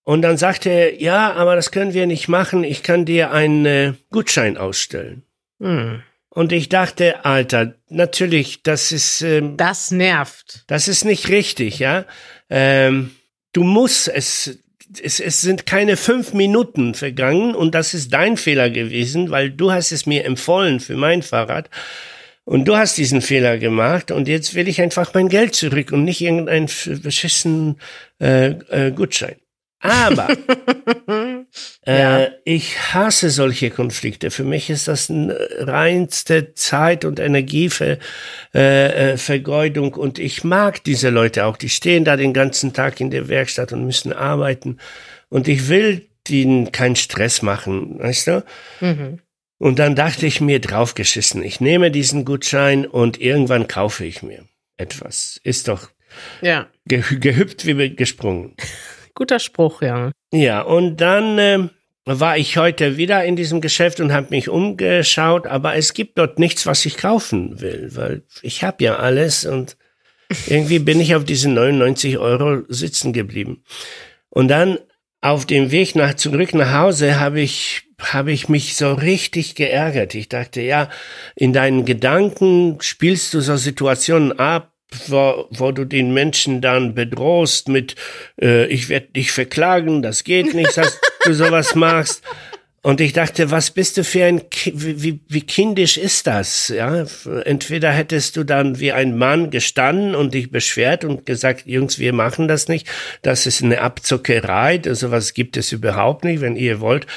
Und 0.05 0.23
dann 0.23 0.37
sagte 0.37 0.71
er, 0.71 1.03
ja, 1.03 1.33
aber 1.33 1.57
das 1.57 1.73
können 1.73 1.93
wir 1.93 2.07
nicht 2.07 2.29
machen. 2.29 2.63
Ich 2.63 2.85
kann 2.85 3.05
dir 3.05 3.33
einen 3.33 3.67
äh, 3.67 3.93
Gutschein 4.11 4.57
ausstellen. 4.57 5.25
Mhm. 5.59 6.03
Und 6.29 6.53
ich 6.53 6.69
dachte, 6.69 7.25
Alter, 7.25 7.75
natürlich, 7.89 8.63
das 8.63 8.93
ist, 8.93 9.23
ähm, 9.23 9.57
Das 9.57 9.91
nervt. 9.91 10.63
das 10.69 10.87
ist 10.87 11.05
nicht 11.05 11.29
richtig, 11.29 11.79
ja. 11.81 12.05
Ähm, 12.51 13.17
du 13.53 13.65
musst 13.65 14.07
es, 14.09 14.59
es, 15.03 15.19
es 15.19 15.41
sind 15.41 15.67
keine 15.67 15.97
fünf 15.97 16.35
Minuten 16.35 16.95
vergangen 16.95 17.55
und 17.55 17.75
das 17.75 17.95
ist 17.95 18.13
dein 18.13 18.37
Fehler 18.37 18.71
gewesen, 18.71 19.31
weil 19.31 19.51
du 19.51 19.73
hast 19.73 19.91
es 19.91 20.07
mir 20.07 20.25
empfohlen 20.25 20.79
für 20.79 20.97
mein 20.97 21.23
Fahrrad. 21.23 21.69
Und 22.49 22.67
du 22.67 22.77
hast 22.77 22.97
diesen 22.97 23.23
Fehler 23.23 23.59
gemacht 23.59 24.13
und 24.13 24.29
jetzt 24.29 24.55
will 24.55 24.69
ich 24.69 24.81
einfach 24.81 25.13
mein 25.15 25.29
Geld 25.29 25.57
zurück 25.57 25.91
und 25.91 26.05
nicht 26.05 26.21
irgendeinen 26.21 26.69
beschissenen 27.03 27.81
äh, 28.21 28.51
äh, 28.71 28.93
Gutschein. 28.93 29.35
Aber 29.81 30.29
Ja. 31.87 32.21
äh, 32.23 32.31
ich 32.45 32.79
hasse 32.95 33.31
solche 33.31 33.71
Konflikte. 33.71 34.31
Für 34.31 34.45
mich 34.45 34.71
ist 34.71 34.87
das 34.87 35.11
eine 35.11 35.37
reinste 35.59 36.55
Zeit- 36.55 37.05
und 37.05 37.19
Energievergeudung 37.19 38.01
äh, 38.55 39.13
äh, 39.13 39.17
Vergeudung. 39.17 39.95
und 39.95 40.19
ich 40.21 40.45
mag 40.45 40.85
diese 40.85 41.11
Leute 41.11 41.47
auch. 41.47 41.57
Die 41.57 41.69
stehen 41.69 42.05
da 42.05 42.17
den 42.17 42.33
ganzen 42.33 42.73
Tag 42.73 43.01
in 43.01 43.11
der 43.11 43.29
Werkstatt 43.29 43.73
und 43.73 43.85
müssen 43.85 44.13
arbeiten 44.13 44.79
und 45.29 45.49
ich 45.49 45.69
will 45.69 46.07
ihnen 46.29 46.73
keinen 46.73 46.97
Stress 46.97 47.43
machen, 47.43 47.99
weißt 47.99 48.27
du? 48.29 48.45
Mhm. 48.81 49.19
Und 49.59 49.79
dann 49.79 49.95
dachte 49.95 50.27
ich 50.27 50.41
mir 50.41 50.61
draufgeschissen, 50.61 51.43
ich 51.43 51.61
nehme 51.61 51.91
diesen 51.91 52.25
Gutschein 52.25 52.87
und 52.87 53.21
irgendwann 53.21 53.69
kaufe 53.69 54.05
ich 54.05 54.23
mir 54.23 54.45
etwas. 54.77 55.41
Ist 55.45 55.69
doch 55.69 55.91
Ja. 56.43 56.67
ge 56.87 57.03
gehüpft 57.21 57.65
wie 57.67 57.95
gesprungen. 57.97 58.55
Guter 59.15 59.39
Spruch, 59.39 59.81
ja. 59.81 60.13
Ja, 60.31 60.61
und 60.61 60.99
dann 60.99 61.39
ähm, 61.39 61.71
war 62.05 62.37
ich 62.37 62.59
heute 62.59 62.99
wieder 62.99 63.25
in 63.25 63.35
diesem 63.35 63.63
Geschäft 63.63 63.99
und 64.01 64.13
habe 64.13 64.27
mich 64.29 64.51
umgeschaut, 64.51 65.47
aber 65.47 65.75
es 65.75 65.95
gibt 65.95 66.19
dort 66.19 66.39
nichts, 66.39 66.67
was 66.67 66.85
ich 66.85 66.99
kaufen 66.99 67.61
will, 67.61 67.89
weil 67.95 68.25
ich 68.43 68.63
habe 68.63 68.85
ja 68.85 68.97
alles 68.97 69.47
und 69.47 69.79
irgendwie 70.49 70.81
bin 70.81 71.01
ich 71.01 71.15
auf 71.15 71.25
diesen 71.25 71.55
99 71.55 72.19
Euro 72.19 72.63
sitzen 72.69 73.15
geblieben. 73.15 73.65
Und 74.29 74.49
dann 74.49 74.79
auf 75.23 75.47
dem 75.47 75.71
Weg 75.71 75.95
nach 75.95 76.15
zurück 76.15 76.53
nach 76.53 76.75
Hause 76.75 77.19
habe 77.19 77.41
ich 77.41 77.86
habe 77.99 78.33
ich 78.33 78.49
mich 78.49 78.77
so 78.77 78.93
richtig 78.93 79.55
geärgert. 79.55 80.15
Ich 80.15 80.29
dachte, 80.29 80.61
ja, 80.61 80.91
in 81.35 81.53
deinen 81.53 81.85
Gedanken 81.85 82.79
spielst 82.81 83.33
du 83.35 83.41
so 83.41 83.57
Situationen 83.57 84.39
ab, 84.39 84.73
wo, 85.09 85.47
wo 85.51 85.73
du 85.73 85.85
den 85.85 86.13
Menschen 86.15 86.61
dann 86.61 86.95
bedrohst 86.95 87.69
mit, 87.69 87.97
äh, 88.41 88.67
ich 88.67 88.89
werde 88.89 89.09
dich 89.09 89.33
verklagen, 89.33 90.03
das 90.03 90.25
geht 90.25 90.55
nicht, 90.55 90.77
dass 90.77 91.01
du 91.25 91.35
sowas 91.35 91.75
machst. 91.75 92.23
Und 92.87 93.01
ich 93.01 93.13
dachte, 93.13 93.51
was 93.51 93.73
bist 93.73 93.97
du 93.97 94.05
für 94.05 94.27
ein, 94.27 94.49
Ki 94.49 94.73
wie, 94.77 95.19
wie, 95.27 95.41
kindisch 95.41 95.97
ist 95.97 96.29
das? 96.29 96.69
Ja, 96.69 97.05
entweder 97.45 97.91
hättest 97.91 98.37
du 98.37 98.45
dann 98.45 98.79
wie 98.79 98.93
ein 98.93 99.19
Mann 99.19 99.51
gestanden 99.51 100.15
und 100.15 100.35
dich 100.35 100.53
beschwert 100.53 101.05
und 101.05 101.27
gesagt, 101.27 101.67
Jungs, 101.67 101.99
wir 101.99 102.13
machen 102.13 102.47
das 102.47 102.69
nicht. 102.69 102.87
Das 103.23 103.45
ist 103.45 103.61
eine 103.61 103.81
Abzockerei. 103.81 104.81
Sowas 104.85 105.35
gibt 105.35 105.57
es 105.57 105.73
überhaupt 105.73 106.23
nicht. 106.23 106.41
Wenn 106.41 106.55
ihr 106.55 106.79
wollt, 106.79 107.09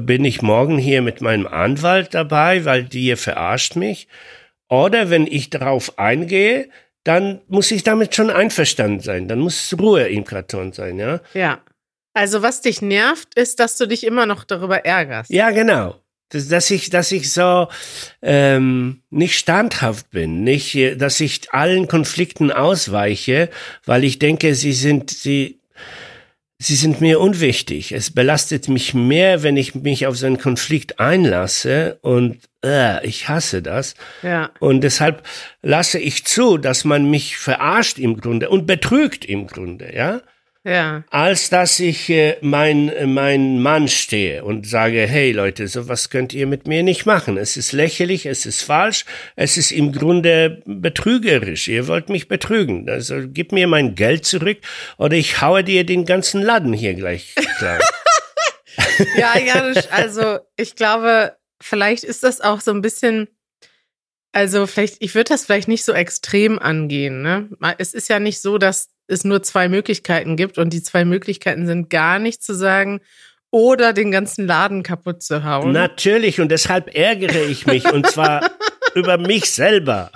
bin 0.00 0.22
ich 0.26 0.42
morgen 0.42 0.76
hier 0.76 1.00
mit 1.00 1.22
meinem 1.22 1.46
Anwalt 1.46 2.12
dabei, 2.12 2.66
weil 2.66 2.84
die 2.84 3.16
verarscht 3.16 3.74
mich. 3.74 4.08
Oder 4.68 5.08
wenn 5.08 5.26
ich 5.26 5.48
darauf 5.48 5.98
eingehe, 5.98 6.68
dann 7.04 7.40
muss 7.48 7.70
ich 7.70 7.82
damit 7.82 8.14
schon 8.14 8.28
einverstanden 8.28 9.00
sein. 9.00 9.28
Dann 9.28 9.38
muss 9.38 9.74
Ruhe 9.80 10.08
im 10.08 10.24
Karton 10.24 10.74
sein, 10.74 10.98
ja? 10.98 11.20
Ja. 11.32 11.62
Also, 12.16 12.40
was 12.40 12.62
dich 12.62 12.80
nervt, 12.80 13.34
ist, 13.34 13.60
dass 13.60 13.76
du 13.76 13.86
dich 13.86 14.02
immer 14.02 14.24
noch 14.24 14.44
darüber 14.44 14.86
ärgerst. 14.86 15.30
Ja, 15.30 15.50
genau. 15.50 15.96
Das, 16.30 16.48
dass 16.48 16.70
ich, 16.70 16.88
dass 16.88 17.12
ich 17.12 17.30
so 17.30 17.68
ähm, 18.22 19.02
nicht 19.10 19.36
standhaft 19.36 20.08
bin, 20.12 20.42
nicht, 20.42 20.74
äh, 20.76 20.96
dass 20.96 21.20
ich 21.20 21.52
allen 21.52 21.88
Konflikten 21.88 22.50
ausweiche, 22.50 23.50
weil 23.84 24.02
ich 24.02 24.18
denke, 24.18 24.54
sie 24.54 24.72
sind, 24.72 25.10
sie, 25.10 25.60
sie 26.58 26.76
sind 26.76 27.02
mir 27.02 27.20
unwichtig. 27.20 27.92
Es 27.92 28.10
belastet 28.10 28.70
mich 28.70 28.94
mehr, 28.94 29.42
wenn 29.42 29.58
ich 29.58 29.74
mich 29.74 30.06
auf 30.06 30.16
so 30.16 30.24
einen 30.24 30.38
Konflikt 30.38 30.98
einlasse 30.98 31.98
und 32.00 32.38
äh, 32.64 33.06
ich 33.06 33.28
hasse 33.28 33.60
das. 33.60 33.94
Ja. 34.22 34.52
Und 34.58 34.80
deshalb 34.80 35.22
lasse 35.60 35.98
ich 35.98 36.24
zu, 36.24 36.56
dass 36.56 36.86
man 36.86 37.10
mich 37.10 37.36
verarscht 37.36 37.98
im 37.98 38.18
Grunde 38.18 38.48
und 38.48 38.66
betrügt 38.66 39.26
im 39.26 39.46
Grunde, 39.48 39.94
ja 39.94 40.22
Ja. 40.66 41.04
als 41.10 41.48
dass 41.48 41.78
ich 41.78 42.10
äh, 42.10 42.38
mein, 42.40 42.92
mein 43.14 43.60
Mann 43.60 43.86
stehe 43.86 44.42
und 44.42 44.66
sage, 44.66 45.06
hey 45.06 45.30
Leute, 45.30 45.68
sowas 45.68 46.10
könnt 46.10 46.34
ihr 46.34 46.48
mit 46.48 46.66
mir 46.66 46.82
nicht 46.82 47.06
machen. 47.06 47.36
Es 47.36 47.56
ist 47.56 47.70
lächerlich, 47.70 48.26
es 48.26 48.46
ist 48.46 48.62
falsch, 48.62 49.04
es 49.36 49.56
ist 49.56 49.70
im 49.70 49.92
Grunde 49.92 50.62
betrügerisch. 50.66 51.68
Ihr 51.68 51.86
wollt 51.86 52.08
mich 52.08 52.26
betrügen. 52.26 52.90
Also 52.90 53.28
gib 53.28 53.52
mir 53.52 53.68
mein 53.68 53.94
Geld 53.94 54.26
zurück 54.26 54.58
oder 54.98 55.14
ich 55.14 55.40
haue 55.40 55.62
dir 55.62 55.86
den 55.86 56.04
ganzen 56.04 56.42
Laden 56.42 56.72
hier 56.72 56.94
gleich 56.94 57.36
klar. 57.58 57.78
Ja, 59.16 59.38
Janusz, 59.38 59.88
also 59.90 60.38
ich 60.56 60.74
glaube, 60.74 61.36
vielleicht 61.60 62.02
ist 62.02 62.22
das 62.22 62.40
auch 62.40 62.60
so 62.60 62.72
ein 62.72 62.80
bisschen, 62.80 63.28
also 64.32 64.66
vielleicht, 64.66 64.96
ich 65.00 65.14
würde 65.14 65.28
das 65.28 65.44
vielleicht 65.44 65.68
nicht 65.68 65.84
so 65.84 65.92
extrem 65.92 66.58
angehen. 66.58 67.22
Ne? 67.22 67.48
Es 67.78 67.94
ist 67.94 68.08
ja 68.08 68.18
nicht 68.18 68.40
so, 68.40 68.58
dass 68.58 68.88
es 69.08 69.24
nur 69.24 69.42
zwei 69.42 69.68
Möglichkeiten 69.68 70.36
gibt 70.36 70.58
und 70.58 70.72
die 70.72 70.82
zwei 70.82 71.04
Möglichkeiten 71.04 71.66
sind 71.66 71.90
gar 71.90 72.18
nicht 72.18 72.42
zu 72.42 72.54
sagen 72.54 73.00
oder 73.50 73.92
den 73.92 74.10
ganzen 74.10 74.46
Laden 74.46 74.82
kaputt 74.82 75.22
zu 75.22 75.44
hauen. 75.44 75.72
Natürlich 75.72 76.40
und 76.40 76.50
deshalb 76.50 76.94
ärgere 76.94 77.44
ich 77.44 77.66
mich 77.66 77.90
und 77.90 78.06
zwar 78.06 78.50
über 78.94 79.18
mich 79.18 79.50
selber. 79.50 80.10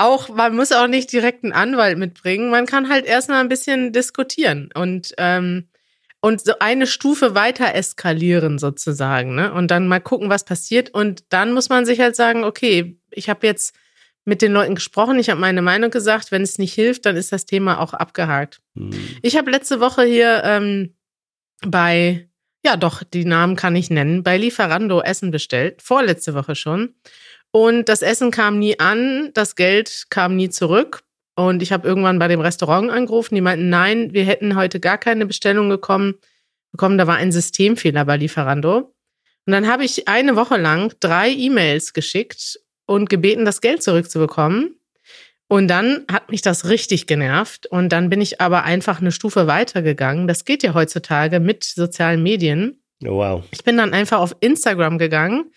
auch, 0.00 0.28
man 0.28 0.56
muss 0.56 0.72
auch 0.72 0.86
nicht 0.86 1.12
direkt 1.12 1.44
einen 1.44 1.52
Anwalt 1.52 1.98
mitbringen. 1.98 2.50
Man 2.50 2.66
kann 2.66 2.88
halt 2.88 3.06
erstmal 3.06 3.40
ein 3.40 3.48
bisschen 3.48 3.92
diskutieren 3.92 4.70
und, 4.74 5.14
ähm, 5.18 5.68
und 6.20 6.42
so 6.42 6.54
eine 6.58 6.86
Stufe 6.86 7.34
weiter 7.34 7.74
eskalieren 7.74 8.58
sozusagen, 8.58 9.34
ne? 9.34 9.52
Und 9.52 9.70
dann 9.70 9.88
mal 9.88 10.00
gucken, 10.00 10.28
was 10.28 10.44
passiert. 10.44 10.90
Und 10.90 11.24
dann 11.30 11.52
muss 11.52 11.68
man 11.68 11.86
sich 11.86 12.00
halt 12.00 12.16
sagen, 12.16 12.44
okay, 12.44 12.98
ich 13.10 13.30
habe 13.30 13.46
jetzt 13.46 13.74
mit 14.24 14.42
den 14.42 14.52
Leuten 14.52 14.74
gesprochen, 14.74 15.18
ich 15.18 15.30
habe 15.30 15.40
meine 15.40 15.62
Meinung 15.62 15.90
gesagt, 15.90 16.30
wenn 16.30 16.42
es 16.42 16.58
nicht 16.58 16.74
hilft, 16.74 17.06
dann 17.06 17.16
ist 17.16 17.32
das 17.32 17.46
Thema 17.46 17.80
auch 17.80 17.94
abgehakt. 17.94 18.60
Hm. 18.76 18.90
Ich 19.22 19.36
habe 19.36 19.50
letzte 19.50 19.80
Woche 19.80 20.04
hier 20.04 20.42
ähm, 20.44 20.94
bei, 21.66 22.28
ja 22.64 22.76
doch, 22.76 23.02
die 23.02 23.24
Namen 23.24 23.56
kann 23.56 23.76
ich 23.76 23.90
nennen, 23.90 24.22
bei 24.22 24.36
Lieferando 24.36 25.00
Essen 25.00 25.30
bestellt, 25.30 25.82
vorletzte 25.82 26.34
Woche 26.34 26.54
schon. 26.54 26.94
Und 27.50 27.88
das 27.88 28.02
Essen 28.02 28.30
kam 28.30 28.58
nie 28.58 28.78
an, 28.78 29.30
das 29.34 29.56
Geld 29.56 30.06
kam 30.10 30.36
nie 30.36 30.50
zurück. 30.50 31.02
Und 31.34 31.62
ich 31.62 31.72
habe 31.72 31.88
irgendwann 31.88 32.18
bei 32.18 32.28
dem 32.28 32.40
Restaurant 32.40 32.90
angerufen, 32.90 33.34
die 33.34 33.40
meinten, 33.40 33.70
nein, 33.70 34.12
wir 34.12 34.24
hätten 34.24 34.56
heute 34.56 34.78
gar 34.78 34.98
keine 34.98 35.26
Bestellung 35.26 35.70
gekommen, 35.70 36.14
bekommen. 36.70 36.98
Da 36.98 37.06
war 37.06 37.16
ein 37.16 37.32
Systemfehler 37.32 38.04
bei 38.04 38.18
Lieferando. 38.18 38.94
Und 39.46 39.52
dann 39.52 39.66
habe 39.66 39.84
ich 39.84 40.06
eine 40.06 40.36
Woche 40.36 40.58
lang 40.58 40.92
drei 41.00 41.30
E-Mails 41.30 41.92
geschickt 41.94 42.60
und 42.90 43.08
gebeten, 43.08 43.44
das 43.44 43.60
Geld 43.60 43.84
zurückzubekommen. 43.84 44.74
Und 45.46 45.68
dann 45.68 46.06
hat 46.10 46.32
mich 46.32 46.42
das 46.42 46.68
richtig 46.68 47.06
genervt. 47.06 47.66
Und 47.66 47.90
dann 47.90 48.10
bin 48.10 48.20
ich 48.20 48.40
aber 48.40 48.64
einfach 48.64 49.00
eine 49.00 49.12
Stufe 49.12 49.46
weitergegangen. 49.46 50.26
Das 50.26 50.44
geht 50.44 50.64
ja 50.64 50.74
heutzutage 50.74 51.38
mit 51.38 51.62
sozialen 51.62 52.20
Medien. 52.20 52.82
Oh, 53.04 53.18
wow. 53.18 53.44
Ich 53.52 53.62
bin 53.62 53.76
dann 53.76 53.92
einfach 53.92 54.18
auf 54.18 54.34
Instagram 54.40 54.98
gegangen. 54.98 55.52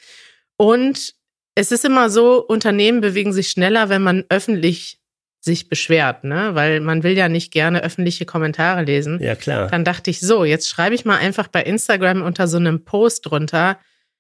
Und 0.57 1.15
es 1.55 1.71
ist 1.71 1.83
immer 1.85 2.11
so, 2.11 2.39
Unternehmen 2.45 3.01
bewegen 3.01 3.33
sich 3.33 3.49
schneller, 3.49 3.89
wenn 3.89 4.03
man 4.03 4.25
öffentlich 4.29 4.99
sich 5.39 5.69
beschwert, 5.69 6.23
ne? 6.23 6.51
Weil 6.53 6.81
man 6.81 7.01
will 7.01 7.17
ja 7.17 7.29
nicht 7.29 7.51
gerne 7.51 7.81
öffentliche 7.81 8.25
Kommentare 8.25 8.83
lesen. 8.83 9.19
Ja, 9.19 9.33
klar. 9.33 9.69
Dann 9.69 9.83
dachte 9.83 10.11
ich 10.11 10.19
so, 10.19 10.45
jetzt 10.45 10.69
schreibe 10.69 10.93
ich 10.93 11.03
mal 11.03 11.17
einfach 11.17 11.47
bei 11.47 11.63
Instagram 11.63 12.21
unter 12.21 12.47
so 12.47 12.57
einem 12.57 12.85
Post 12.85 13.25
drunter, 13.25 13.79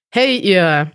hey 0.09 0.35
ihr 0.37 0.91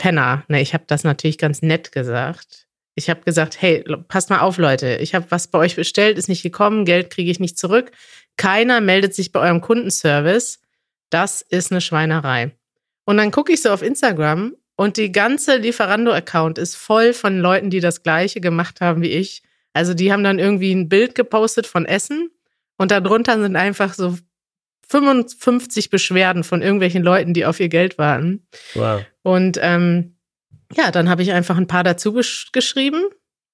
Penner. 0.00 0.44
Ne, 0.48 0.62
ich 0.62 0.72
habe 0.72 0.84
das 0.86 1.04
natürlich 1.04 1.36
ganz 1.36 1.60
nett 1.60 1.92
gesagt. 1.92 2.66
Ich 2.94 3.10
habe 3.10 3.20
gesagt, 3.20 3.60
hey, 3.60 3.84
passt 4.08 4.30
mal 4.30 4.40
auf, 4.40 4.56
Leute. 4.56 4.96
Ich 4.96 5.14
habe 5.14 5.26
was 5.28 5.48
bei 5.48 5.58
euch 5.58 5.76
bestellt, 5.76 6.18
ist 6.18 6.28
nicht 6.28 6.42
gekommen, 6.42 6.86
Geld 6.86 7.10
kriege 7.10 7.30
ich 7.30 7.38
nicht 7.38 7.58
zurück. 7.58 7.92
Keiner 8.36 8.80
meldet 8.80 9.14
sich 9.14 9.30
bei 9.30 9.40
eurem 9.40 9.60
Kundenservice. 9.60 10.60
Das 11.10 11.42
ist 11.42 11.70
eine 11.70 11.82
Schweinerei. 11.82 12.52
Und 13.04 13.18
dann 13.18 13.30
gucke 13.30 13.52
ich 13.52 13.60
so 13.60 13.70
auf 13.70 13.82
Instagram 13.82 14.56
und 14.74 14.96
die 14.96 15.12
ganze 15.12 15.56
Lieferando-Account 15.56 16.56
ist 16.56 16.76
voll 16.76 17.12
von 17.12 17.38
Leuten, 17.38 17.68
die 17.68 17.80
das 17.80 18.02
Gleiche 18.02 18.40
gemacht 18.40 18.80
haben 18.80 19.02
wie 19.02 19.10
ich. 19.10 19.42
Also 19.74 19.92
die 19.92 20.12
haben 20.12 20.24
dann 20.24 20.38
irgendwie 20.38 20.72
ein 20.72 20.88
Bild 20.88 21.14
gepostet 21.14 21.66
von 21.66 21.84
Essen 21.84 22.30
und 22.78 22.90
darunter 22.90 23.38
sind 23.38 23.56
einfach 23.56 23.92
so 23.92 24.16
55 24.90 25.88
Beschwerden 25.88 26.42
von 26.42 26.62
irgendwelchen 26.62 27.02
Leuten, 27.02 27.32
die 27.32 27.46
auf 27.46 27.60
ihr 27.60 27.68
Geld 27.68 27.96
warten. 27.96 28.46
Wow. 28.74 29.02
Und 29.22 29.58
ähm, 29.62 30.16
ja, 30.74 30.90
dann 30.90 31.08
habe 31.08 31.22
ich 31.22 31.32
einfach 31.32 31.56
ein 31.56 31.68
paar 31.68 31.84
dazu 31.84 32.12
geschrieben. 32.12 33.04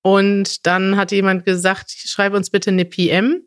Und 0.02 0.66
dann 0.66 0.96
hat 0.96 1.12
jemand 1.12 1.44
gesagt, 1.44 1.90
schreib 1.90 2.32
uns 2.32 2.50
bitte 2.50 2.70
eine 2.70 2.84
PM. 2.84 3.42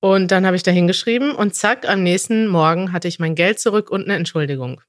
Und 0.00 0.32
dann 0.32 0.44
habe 0.44 0.56
ich 0.56 0.62
da 0.62 0.70
hingeschrieben 0.70 1.32
und 1.32 1.54
zack, 1.54 1.88
am 1.88 2.02
nächsten 2.02 2.46
Morgen 2.46 2.92
hatte 2.92 3.08
ich 3.08 3.18
mein 3.18 3.34
Geld 3.34 3.58
zurück 3.58 3.90
und 3.90 4.04
eine 4.04 4.16
Entschuldigung. 4.16 4.82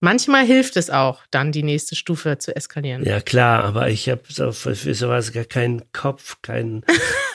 Manchmal 0.00 0.44
hilft 0.44 0.76
es 0.76 0.90
auch, 0.90 1.22
dann 1.30 1.50
die 1.50 1.62
nächste 1.62 1.96
Stufe 1.96 2.36
zu 2.36 2.54
eskalieren. 2.54 3.04
Ja, 3.04 3.20
klar, 3.20 3.64
aber 3.64 3.88
ich 3.88 4.10
habe 4.10 4.22
so 4.28 4.52
für, 4.52 4.74
für 4.74 4.94
sowas 4.94 5.32
gar 5.32 5.44
keinen 5.44 5.90
Kopf, 5.92 6.42
keinen 6.42 6.84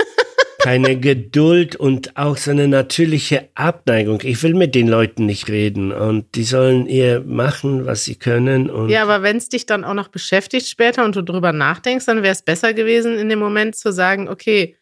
keine 0.60 1.00
Geduld 1.00 1.76
und 1.76 2.18
auch 2.18 2.38
so 2.38 2.52
eine 2.52 2.68
natürliche 2.68 3.50
Abneigung. 3.56 4.20
Ich 4.24 4.44
will 4.44 4.54
mit 4.54 4.76
den 4.76 4.88
Leuten 4.88 5.26
nicht 5.26 5.48
reden 5.48 5.92
und 5.92 6.36
die 6.36 6.44
sollen 6.44 6.86
ihr 6.86 7.22
machen, 7.22 7.86
was 7.86 8.04
sie 8.04 8.16
können. 8.16 8.90
Ja, 8.90 9.04
aber 9.04 9.24
wenn 9.24 9.38
es 9.38 9.50
dich 9.50 9.66
dann 9.66 9.84
auch 9.84 9.94
noch 9.94 10.10
beschäftigt 10.10 10.68
später 10.68 11.06
und 11.06 11.16
du 11.16 11.24
drüber 11.24 11.54
nachdenkst, 11.54 12.06
dann 12.06 12.24
wäre 12.24 12.34
es 12.34 12.42
besser 12.42 12.74
gewesen, 12.74 13.18
in 13.18 13.30
dem 13.30 13.40
Moment 13.40 13.76
zu 13.76 13.92
sagen, 13.92 14.28
okay, 14.28 14.76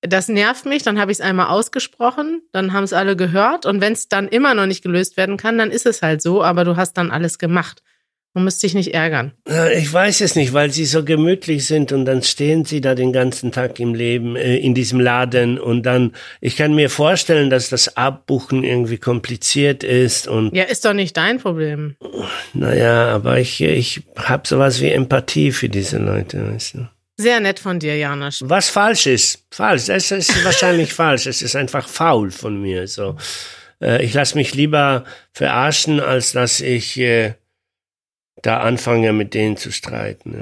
das 0.00 0.28
nervt 0.28 0.64
mich, 0.64 0.84
dann 0.84 1.00
habe 1.00 1.10
ich 1.10 1.18
es 1.18 1.24
einmal 1.24 1.48
ausgesprochen, 1.48 2.42
dann 2.52 2.72
haben 2.72 2.84
es 2.84 2.92
alle 2.92 3.16
gehört 3.16 3.66
und 3.66 3.80
wenn 3.80 3.94
es 3.94 4.08
dann 4.08 4.28
immer 4.28 4.54
noch 4.54 4.66
nicht 4.66 4.82
gelöst 4.82 5.16
werden 5.16 5.36
kann, 5.36 5.58
dann 5.58 5.72
ist 5.72 5.86
es 5.86 6.02
halt 6.02 6.22
so, 6.22 6.42
aber 6.42 6.64
du 6.64 6.76
hast 6.76 6.92
dann 6.94 7.10
alles 7.10 7.38
gemacht. 7.38 7.82
Man 8.34 8.44
müsste 8.44 8.66
dich 8.66 8.74
nicht 8.74 8.94
ärgern. 8.94 9.32
Ich 9.74 9.92
weiß 9.92 10.20
es 10.20 10.36
nicht, 10.36 10.52
weil 10.52 10.70
sie 10.70 10.84
so 10.84 11.02
gemütlich 11.02 11.66
sind 11.66 11.92
und 11.92 12.04
dann 12.04 12.22
stehen 12.22 12.64
sie 12.64 12.80
da 12.80 12.94
den 12.94 13.12
ganzen 13.12 13.52
Tag 13.52 13.80
im 13.80 13.94
Leben, 13.94 14.36
äh, 14.36 14.56
in 14.58 14.74
diesem 14.74 15.00
Laden 15.00 15.58
und 15.58 15.84
dann, 15.84 16.12
ich 16.40 16.56
kann 16.56 16.74
mir 16.74 16.90
vorstellen, 16.90 17.50
dass 17.50 17.68
das 17.68 17.96
Abbuchen 17.96 18.64
irgendwie 18.64 18.98
kompliziert 18.98 19.82
ist 19.82 20.28
und. 20.28 20.54
Ja, 20.54 20.64
ist 20.64 20.84
doch 20.84 20.92
nicht 20.92 21.16
dein 21.16 21.38
Problem. 21.38 21.96
Naja, 22.52 23.08
aber 23.14 23.40
ich, 23.40 23.60
ich 23.60 24.02
habe 24.16 24.46
sowas 24.46 24.80
wie 24.80 24.90
Empathie 24.90 25.50
für 25.50 25.68
diese 25.68 25.98
Leute, 25.98 26.52
weißt 26.52 26.74
du. 26.74 26.88
Sehr 27.20 27.40
nett 27.40 27.58
von 27.58 27.80
dir, 27.80 27.96
Janosch. 27.96 28.42
Was 28.44 28.68
falsch 28.68 29.06
ist, 29.06 29.44
falsch, 29.50 29.88
es 29.88 30.12
ist 30.12 30.44
wahrscheinlich 30.44 30.92
falsch, 30.94 31.26
es 31.26 31.42
ist 31.42 31.56
einfach 31.56 31.88
faul 31.88 32.30
von 32.30 32.60
mir, 32.60 32.86
so. 32.86 33.16
Äh, 33.82 34.04
ich 34.04 34.14
lasse 34.14 34.36
mich 34.36 34.54
lieber 34.54 35.04
verarschen, 35.32 35.98
als 35.98 36.32
dass 36.32 36.60
ich, 36.60 36.96
äh, 36.98 37.34
da 38.42 38.60
anfange, 38.60 39.12
mit 39.12 39.34
denen 39.34 39.56
zu 39.56 39.72
streiten. 39.72 40.34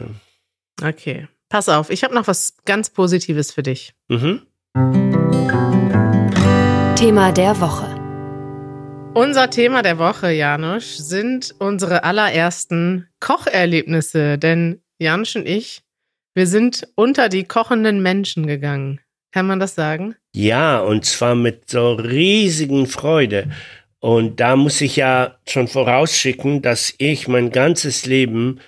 Ja. 0.80 0.88
Okay. 0.88 1.28
Pass 1.48 1.68
auf, 1.68 1.90
ich 1.90 2.02
habe 2.02 2.14
noch 2.14 2.26
was 2.26 2.56
ganz 2.64 2.90
Positives 2.90 3.52
für 3.52 3.62
dich. 3.62 3.94
Mhm. 4.08 4.42
Thema 6.96 7.30
der 7.32 7.60
Woche. 7.60 7.94
Unser 9.14 9.48
Thema 9.48 9.82
der 9.82 9.98
Woche, 9.98 10.30
Janusz, 10.32 10.98
sind 10.98 11.54
unsere 11.58 12.04
allerersten 12.04 13.08
Kocherlebnisse. 13.20 14.38
Denn 14.38 14.82
Janusz 14.98 15.36
und 15.36 15.46
ich, 15.46 15.82
wir 16.34 16.46
sind 16.46 16.88
unter 16.96 17.28
die 17.28 17.44
kochenden 17.44 18.02
Menschen 18.02 18.46
gegangen. 18.46 19.00
Kann 19.32 19.46
man 19.46 19.60
das 19.60 19.74
sagen? 19.74 20.16
Ja, 20.34 20.80
und 20.80 21.04
zwar 21.04 21.34
mit 21.34 21.70
so 21.70 21.92
riesigen 21.92 22.86
Freude. 22.86 23.50
Und 24.06 24.38
da 24.38 24.54
muss 24.54 24.80
ich 24.82 24.94
ja 24.94 25.36
schon 25.48 25.66
vorausschicken, 25.66 26.62
dass 26.62 26.94
ich 26.98 27.26
mein 27.26 27.50
ganzes 27.50 28.06
Leben 28.06 28.60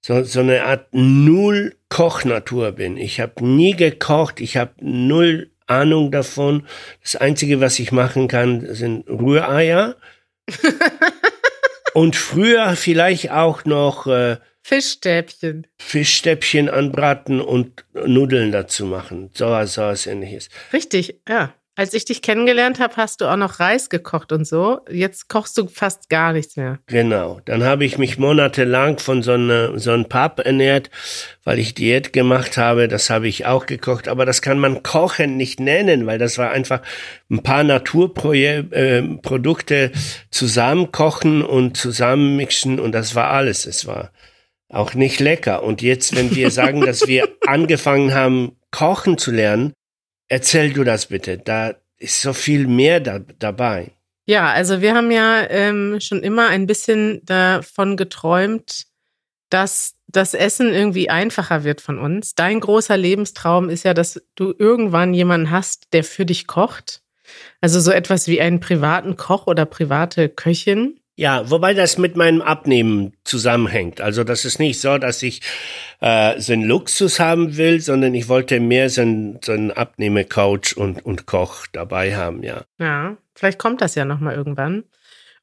so, 0.00 0.22
so 0.22 0.38
eine 0.38 0.62
Art 0.62 0.86
Null-Kochnatur 0.92 2.70
bin. 2.70 2.96
Ich 2.96 3.18
habe 3.18 3.44
nie 3.44 3.74
gekocht, 3.74 4.40
ich 4.40 4.56
habe 4.56 4.70
null 4.80 5.50
Ahnung 5.66 6.12
davon. 6.12 6.68
Das 7.02 7.16
Einzige, 7.16 7.60
was 7.60 7.80
ich 7.80 7.90
machen 7.90 8.28
kann, 8.28 8.72
sind 8.72 9.08
Rühreier. 9.08 9.96
Und 11.94 12.14
früher 12.14 12.76
vielleicht 12.76 13.32
auch 13.32 13.64
noch 13.64 14.06
äh, 14.06 14.36
Fischstäbchen. 14.62 15.66
Fischstäbchen 15.76 16.68
anbraten 16.68 17.40
und 17.40 17.84
Nudeln 17.94 18.52
dazu 18.52 18.86
machen. 18.86 19.30
So, 19.34 19.46
so 19.64 19.82
was 19.82 20.06
ähnliches. 20.06 20.50
Richtig, 20.72 21.20
ja. 21.28 21.52
Als 21.76 21.92
ich 21.92 22.04
dich 22.04 22.22
kennengelernt 22.22 22.78
habe, 22.78 22.96
hast 22.96 23.20
du 23.20 23.26
auch 23.26 23.36
noch 23.36 23.58
Reis 23.58 23.90
gekocht 23.90 24.30
und 24.30 24.46
so. 24.46 24.82
Jetzt 24.88 25.28
kochst 25.28 25.58
du 25.58 25.66
fast 25.66 26.08
gar 26.08 26.32
nichts 26.32 26.56
mehr. 26.56 26.78
Genau. 26.86 27.40
Dann 27.46 27.64
habe 27.64 27.84
ich 27.84 27.98
mich 27.98 28.16
monatelang 28.16 28.98
von 28.98 29.24
so, 29.24 29.32
eine, 29.32 29.76
so 29.78 29.90
einem 29.90 30.04
Pap 30.04 30.38
ernährt, 30.38 30.88
weil 31.42 31.58
ich 31.58 31.74
Diät 31.74 32.12
gemacht 32.12 32.58
habe. 32.58 32.86
Das 32.86 33.10
habe 33.10 33.26
ich 33.26 33.46
auch 33.46 33.66
gekocht. 33.66 34.06
Aber 34.06 34.24
das 34.24 34.40
kann 34.40 34.60
man 34.60 34.84
Kochen 34.84 35.36
nicht 35.36 35.58
nennen, 35.58 36.06
weil 36.06 36.18
das 36.18 36.38
war 36.38 36.52
einfach 36.52 36.80
ein 37.28 37.42
paar 37.42 37.64
Naturprodukte 37.64 39.74
äh, 39.74 39.90
zusammenkochen 40.30 41.42
und 41.42 41.76
zusammenmixen 41.76 42.78
und 42.78 42.92
das 42.92 43.16
war 43.16 43.30
alles. 43.30 43.66
Es 43.66 43.84
war 43.84 44.12
auch 44.68 44.94
nicht 44.94 45.18
lecker. 45.18 45.64
Und 45.64 45.82
jetzt, 45.82 46.14
wenn 46.14 46.36
wir 46.36 46.50
sagen, 46.52 46.82
dass 46.82 47.08
wir 47.08 47.28
angefangen 47.46 48.14
haben, 48.14 48.52
kochen 48.70 49.18
zu 49.18 49.32
lernen, 49.32 49.72
Erzähl 50.34 50.72
du 50.72 50.82
das 50.82 51.06
bitte. 51.06 51.38
Da 51.38 51.76
ist 51.96 52.20
so 52.20 52.32
viel 52.32 52.66
mehr 52.66 52.98
da, 52.98 53.20
dabei. 53.38 53.92
Ja, 54.26 54.50
also 54.50 54.80
wir 54.80 54.92
haben 54.92 55.12
ja 55.12 55.48
ähm, 55.48 56.00
schon 56.00 56.24
immer 56.24 56.48
ein 56.48 56.66
bisschen 56.66 57.24
davon 57.24 57.96
geträumt, 57.96 58.86
dass 59.48 59.94
das 60.08 60.34
Essen 60.34 60.74
irgendwie 60.74 61.08
einfacher 61.08 61.62
wird 61.62 61.80
von 61.80 62.00
uns. 62.00 62.34
Dein 62.34 62.58
großer 62.58 62.96
Lebenstraum 62.96 63.68
ist 63.70 63.84
ja, 63.84 63.94
dass 63.94 64.26
du 64.34 64.52
irgendwann 64.58 65.14
jemanden 65.14 65.52
hast, 65.52 65.92
der 65.92 66.02
für 66.02 66.26
dich 66.26 66.48
kocht. 66.48 67.02
Also 67.60 67.78
so 67.78 67.92
etwas 67.92 68.26
wie 68.26 68.40
einen 68.40 68.58
privaten 68.58 69.14
Koch 69.14 69.46
oder 69.46 69.66
private 69.66 70.28
Köchin. 70.28 70.98
Ja, 71.16 71.48
wobei 71.48 71.74
das 71.74 71.96
mit 71.96 72.16
meinem 72.16 72.42
Abnehmen 72.42 73.12
zusammenhängt. 73.22 74.00
Also 74.00 74.24
das 74.24 74.44
ist 74.44 74.58
nicht 74.58 74.80
so, 74.80 74.98
dass 74.98 75.22
ich 75.22 75.42
äh, 76.00 76.40
so 76.40 76.52
einen 76.52 76.64
Luxus 76.64 77.20
haben 77.20 77.56
will, 77.56 77.80
sondern 77.80 78.14
ich 78.14 78.28
wollte 78.28 78.58
mehr 78.58 78.90
so 78.90 79.02
einen, 79.02 79.38
so 79.44 79.52
einen 79.52 79.70
Abnehmecoach 79.70 80.76
und, 80.76 81.04
und 81.04 81.26
Koch 81.26 81.66
dabei 81.72 82.16
haben, 82.16 82.42
ja. 82.42 82.64
Ja, 82.80 83.16
vielleicht 83.36 83.60
kommt 83.60 83.80
das 83.80 83.94
ja 83.94 84.04
nochmal 84.04 84.34
irgendwann. 84.34 84.82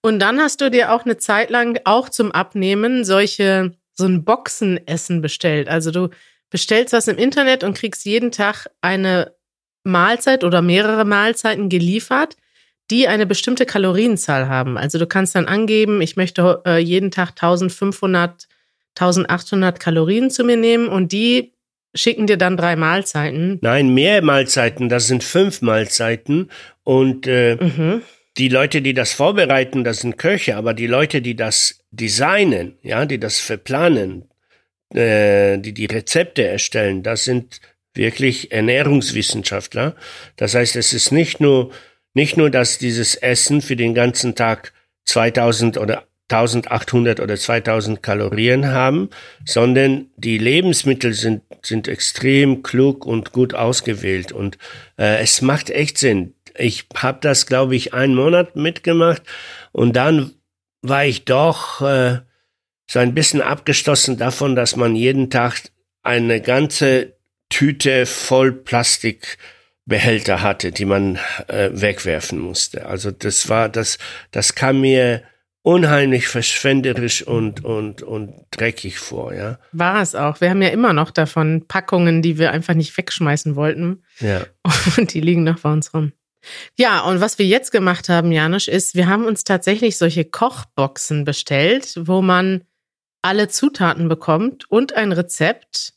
Und 0.02 0.20
dann 0.20 0.40
hast 0.42 0.60
du 0.60 0.70
dir 0.70 0.92
auch 0.92 1.06
eine 1.06 1.18
Zeit 1.18 1.50
lang 1.50 1.80
auch 1.86 2.10
zum 2.10 2.34
Abnehmen 2.34 3.06
solche, 3.06 3.72
so 3.94 4.06
ein 4.06 4.26
Boxenessen 4.26 5.22
bestellt. 5.22 5.70
Also 5.70 5.92
du 5.92 6.10
bestellst 6.50 6.92
was 6.92 7.08
im 7.08 7.18
Internet 7.18 7.64
und 7.64 7.78
kriegst 7.78 8.04
jeden 8.04 8.32
Tag 8.32 8.68
eine 8.82 9.34
Mahlzeit 9.84 10.44
oder 10.44 10.62
mehrere 10.62 11.06
Mahlzeiten 11.06 11.70
geliefert 11.70 12.36
die 12.92 13.08
eine 13.08 13.26
bestimmte 13.26 13.66
Kalorienzahl 13.66 14.48
haben. 14.48 14.78
Also 14.78 15.00
du 15.00 15.08
kannst 15.08 15.34
dann 15.36 15.48
angeben, 15.48 16.02
ich 16.02 16.18
möchte 16.18 16.62
äh, 16.66 16.78
jeden 16.78 17.10
Tag 17.10 17.30
1500, 17.30 18.48
1800 19.00 19.80
Kalorien 19.80 20.30
zu 20.30 20.44
mir 20.44 20.58
nehmen 20.58 20.90
und 20.90 21.12
die 21.12 21.54
schicken 21.96 22.28
dir 22.28 22.38
dann 22.38 22.58
drei 22.58 22.76
Mahlzeiten. 22.76 23.60
Nein, 23.62 23.94
mehr 23.94 24.22
Mahlzeiten, 24.22 24.90
das 24.90 25.08
sind 25.08 25.24
fünf 25.24 25.62
Mahlzeiten 25.62 26.52
und 26.84 27.28
äh, 27.28 27.56
mhm. 27.56 28.02
die 28.38 28.50
Leute, 28.50 28.82
die 28.82 28.94
das 28.94 29.14
vorbereiten, 29.14 29.84
das 29.84 30.00
sind 30.00 30.18
Köche, 30.18 30.58
aber 30.58 30.74
die 30.74 30.88
Leute, 30.88 31.22
die 31.22 31.36
das 31.36 31.84
designen, 31.92 32.78
ja, 32.82 33.06
die 33.06 33.20
das 33.20 33.40
verplanen, 33.40 34.30
äh, 34.94 35.58
die 35.58 35.74
die 35.74 35.86
Rezepte 35.86 36.46
erstellen, 36.46 37.04
das 37.04 37.24
sind 37.24 37.62
wirklich 37.94 38.52
Ernährungswissenschaftler. 38.52 39.96
Das 40.38 40.56
heißt, 40.56 40.76
es 40.78 40.94
ist 40.94 41.12
nicht 41.12 41.42
nur 41.42 41.72
nicht 42.14 42.38
nur, 42.38 42.50
dass 42.50 42.78
dieses 42.78 43.16
Essen 43.16 43.62
für 43.62 43.76
den 43.76 43.94
ganzen 43.94 44.36
Tag 44.36 44.74
2000 45.06 45.78
oder 45.78 46.04
1800 46.32 47.20
oder 47.20 47.36
2000 47.36 48.02
Kalorien 48.02 48.68
haben, 48.68 49.10
sondern 49.46 50.08
die 50.16 50.38
Lebensmittel 50.38 51.14
sind, 51.14 51.44
sind 51.62 51.88
extrem 51.88 52.64
klug 52.64 53.06
und 53.06 53.34
gut 53.34 53.54
ausgewählt 53.54 54.32
und 54.32 54.58
äh, 54.98 55.22
es 55.22 55.42
macht 55.42 55.70
echt 55.70 55.98
Sinn. 55.98 56.34
Ich 56.58 56.86
habe 56.96 57.20
das, 57.22 57.46
glaube 57.46 57.76
ich, 57.76 57.94
einen 57.94 58.16
Monat 58.16 58.56
mitgemacht 58.56 59.24
und 59.72 59.96
dann 59.96 60.32
war 60.82 61.06
ich 61.06 61.26
doch 61.26 61.82
äh, 61.82 62.20
so 62.90 63.00
ein 63.00 63.14
bisschen 63.14 63.42
abgestoßen 63.42 64.18
davon, 64.18 64.56
dass 64.56 64.76
man 64.76 64.96
jeden 64.96 65.30
Tag 65.30 65.62
eine 66.02 66.42
ganze 66.42 67.14
Tüte 67.50 68.06
voll 68.06 68.52
Plastik 68.52 69.38
Behälter 69.86 70.42
hatte, 70.42 70.72
die 70.72 70.86
man 70.86 71.18
äh, 71.48 71.70
wegwerfen 71.72 72.40
musste. 72.40 72.86
Also 72.86 73.12
das 73.12 73.50
war 73.50 73.70
das, 73.70 73.98
das 74.32 74.56
kam 74.56 74.82
mir 74.82 75.24
unheimlich 75.64 76.28
verschwenderisch 76.28 77.22
und, 77.26 77.64
und, 77.64 78.02
und 78.02 78.34
dreckig 78.52 79.00
vor, 79.00 79.34
ja. 79.34 79.60
War 79.72 80.02
es 80.02 80.16
auch. 80.16 80.42
Wir 80.42 80.50
haben 80.50 80.62
ja 80.62 80.70
immer 80.70 80.94
noch 80.94 81.12
davon 81.12 81.66
Packungen, 81.68 82.22
die 82.22 82.38
wir 82.38 82.52
einfach 82.52 82.74
nicht 82.74 82.96
wegschmeißen 82.98 83.56
wollten. 83.56 84.04
Ja. 84.20 84.46
Und 84.98 85.14
die 85.14 85.22
liegen 85.22 85.44
noch 85.44 85.60
bei 85.60 85.72
uns 85.72 85.94
rum. 85.94 86.14
Ja, 86.76 87.02
und 87.02 87.22
was 87.22 87.38
wir 87.38 87.46
jetzt 87.46 87.72
gemacht 87.72 88.10
haben, 88.10 88.32
Janusz, 88.32 88.68
ist, 88.68 88.96
wir 88.96 89.08
haben 89.08 89.26
uns 89.26 89.44
tatsächlich 89.44 89.98
solche 89.98 90.26
Kochboxen 90.26 91.24
bestellt, 91.24 91.94
wo 92.00 92.24
man 92.24 92.64
alle 93.22 93.48
Zutaten 93.48 94.08
bekommt 94.08 94.70
und 94.70 94.96
ein 94.96 95.12
Rezept. 95.12 95.94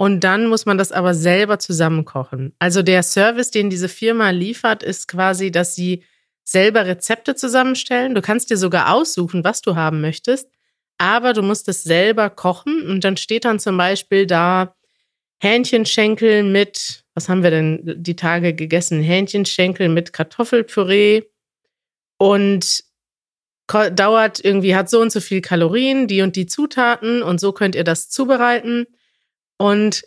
Und 0.00 0.20
dann 0.22 0.46
muss 0.46 0.64
man 0.64 0.78
das 0.78 0.92
aber 0.92 1.12
selber 1.12 1.58
zusammenkochen. 1.58 2.54
Also 2.60 2.82
der 2.82 3.02
Service, 3.02 3.50
den 3.50 3.68
diese 3.68 3.88
Firma 3.88 4.30
liefert, 4.30 4.84
ist 4.84 5.08
quasi, 5.08 5.50
dass 5.50 5.74
sie 5.74 6.04
selber 6.44 6.86
Rezepte 6.86 7.34
zusammenstellen. 7.34 8.14
Du 8.14 8.22
kannst 8.22 8.48
dir 8.48 8.56
sogar 8.56 8.94
aussuchen, 8.94 9.42
was 9.42 9.60
du 9.60 9.74
haben 9.74 10.00
möchtest, 10.00 10.48
aber 10.98 11.32
du 11.32 11.42
musst 11.42 11.68
es 11.68 11.82
selber 11.82 12.30
kochen. 12.30 12.88
Und 12.88 13.02
dann 13.02 13.16
steht 13.16 13.44
dann 13.44 13.58
zum 13.58 13.76
Beispiel 13.76 14.24
da 14.26 14.76
Hähnchenschenkel 15.40 16.44
mit, 16.44 17.04
was 17.14 17.28
haben 17.28 17.42
wir 17.42 17.50
denn 17.50 17.82
die 17.96 18.16
Tage 18.16 18.54
gegessen? 18.54 19.02
Hähnchenschenkel 19.02 19.88
mit 19.88 20.12
Kartoffelpüree 20.12 21.24
und 22.18 22.84
dauert 23.66 24.44
irgendwie, 24.44 24.76
hat 24.76 24.88
so 24.88 25.00
und 25.00 25.10
so 25.10 25.20
viel 25.20 25.40
Kalorien, 25.40 26.06
die 26.06 26.22
und 26.22 26.36
die 26.36 26.46
Zutaten 26.46 27.20
und 27.20 27.40
so 27.40 27.50
könnt 27.50 27.74
ihr 27.74 27.84
das 27.84 28.08
zubereiten. 28.10 28.86
Und 29.58 30.04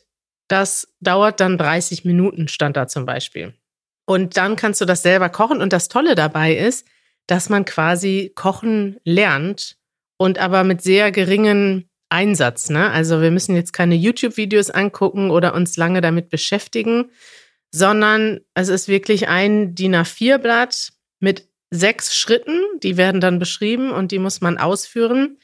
das 0.47 0.87
dauert 0.99 1.39
dann 1.39 1.57
30 1.57 2.03
Minuten, 2.03 2.47
stand 2.47 2.75
da 2.75 2.87
zum 2.87 3.05
Beispiel. 3.05 3.53
Und 4.05 4.35
dann 4.37 4.55
kannst 4.55 4.81
du 4.81 4.85
das 4.85 5.03
selber 5.03 5.29
kochen. 5.29 5.61
Und 5.61 5.71
das 5.71 5.87
Tolle 5.87 6.15
dabei 6.15 6.55
ist, 6.55 6.87
dass 7.27 7.49
man 7.49 7.63
quasi 7.65 8.31
kochen 8.35 8.97
lernt 9.03 9.77
und 10.17 10.39
aber 10.39 10.63
mit 10.63 10.81
sehr 10.81 11.11
geringen 11.11 11.89
Einsatz. 12.09 12.69
Ne? 12.69 12.91
Also 12.91 13.21
wir 13.21 13.31
müssen 13.31 13.55
jetzt 13.55 13.71
keine 13.71 13.95
YouTube-Videos 13.95 14.69
angucken 14.69 15.31
oder 15.31 15.53
uns 15.53 15.77
lange 15.77 16.01
damit 16.01 16.29
beschäftigen, 16.29 17.09
sondern 17.71 18.41
es 18.53 18.67
ist 18.67 18.87
wirklich 18.87 19.29
ein 19.29 19.75
DIN 19.75 19.95
A4-Blatt 19.95 20.91
mit 21.19 21.47
sechs 21.69 22.15
Schritten, 22.15 22.59
die 22.83 22.97
werden 22.97 23.21
dann 23.21 23.39
beschrieben 23.39 23.91
und 23.91 24.11
die 24.11 24.19
muss 24.19 24.41
man 24.41 24.57
ausführen. 24.57 25.37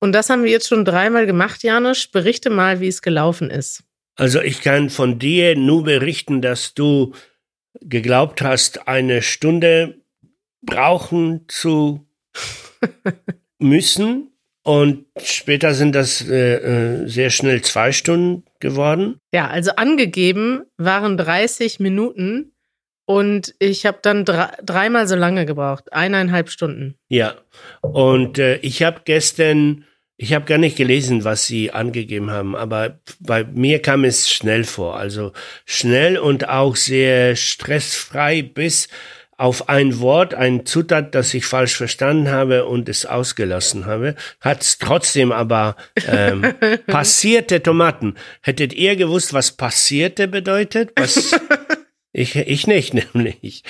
Und 0.00 0.12
das 0.12 0.30
haben 0.30 0.44
wir 0.44 0.50
jetzt 0.50 0.68
schon 0.68 0.84
dreimal 0.84 1.26
gemacht, 1.26 1.62
Janusz. 1.62 2.06
Berichte 2.08 2.50
mal, 2.50 2.80
wie 2.80 2.88
es 2.88 3.02
gelaufen 3.02 3.50
ist. 3.50 3.84
Also 4.16 4.40
ich 4.40 4.60
kann 4.60 4.90
von 4.90 5.18
dir 5.18 5.56
nur 5.56 5.84
berichten, 5.84 6.40
dass 6.40 6.74
du 6.74 7.14
geglaubt 7.80 8.42
hast, 8.42 8.86
eine 8.86 9.22
Stunde 9.22 10.02
brauchen 10.62 11.46
zu 11.48 12.06
müssen. 13.58 14.30
Und 14.62 15.04
später 15.22 15.74
sind 15.74 15.94
das 15.94 16.26
äh, 16.26 16.54
äh, 16.54 17.06
sehr 17.06 17.28
schnell 17.28 17.60
zwei 17.62 17.92
Stunden 17.92 18.44
geworden. 18.60 19.18
Ja, 19.32 19.48
also 19.48 19.72
angegeben 19.72 20.62
waren 20.78 21.18
30 21.18 21.80
Minuten 21.80 22.53
und 23.06 23.54
ich 23.58 23.86
habe 23.86 23.98
dann 24.02 24.24
dreimal 24.24 25.06
so 25.06 25.16
lange 25.16 25.46
gebraucht, 25.46 25.92
eineinhalb 25.92 26.48
Stunden. 26.48 26.94
Ja, 27.08 27.34
und 27.82 28.38
äh, 28.38 28.56
ich 28.58 28.82
habe 28.82 29.02
gestern, 29.04 29.84
ich 30.16 30.32
habe 30.32 30.46
gar 30.46 30.58
nicht 30.58 30.76
gelesen, 30.76 31.24
was 31.24 31.46
sie 31.46 31.70
angegeben 31.70 32.30
haben, 32.30 32.56
aber 32.56 32.98
bei 33.20 33.44
mir 33.44 33.82
kam 33.82 34.04
es 34.04 34.30
schnell 34.30 34.64
vor. 34.64 34.96
Also 34.96 35.32
schnell 35.66 36.16
und 36.16 36.48
auch 36.48 36.76
sehr 36.76 37.36
stressfrei 37.36 38.42
bis 38.42 38.88
auf 39.36 39.68
ein 39.68 39.98
Wort, 39.98 40.32
ein 40.32 40.64
Zutat, 40.64 41.14
das 41.14 41.34
ich 41.34 41.44
falsch 41.44 41.74
verstanden 41.76 42.30
habe 42.30 42.66
und 42.66 42.88
es 42.88 43.04
ausgelassen 43.04 43.84
habe, 43.84 44.14
hat 44.40 44.62
es 44.62 44.78
trotzdem 44.78 45.32
aber 45.32 45.76
ähm, 46.06 46.54
passierte 46.86 47.62
Tomaten. 47.62 48.14
Hättet 48.42 48.72
ihr 48.72 48.96
gewusst, 48.96 49.34
was 49.34 49.52
passierte 49.52 50.28
bedeutet? 50.28 50.92
Was 50.96 51.34
Ich, 52.14 52.36
ich 52.36 52.66
nicht, 52.66 52.94
nämlich. 53.14 53.62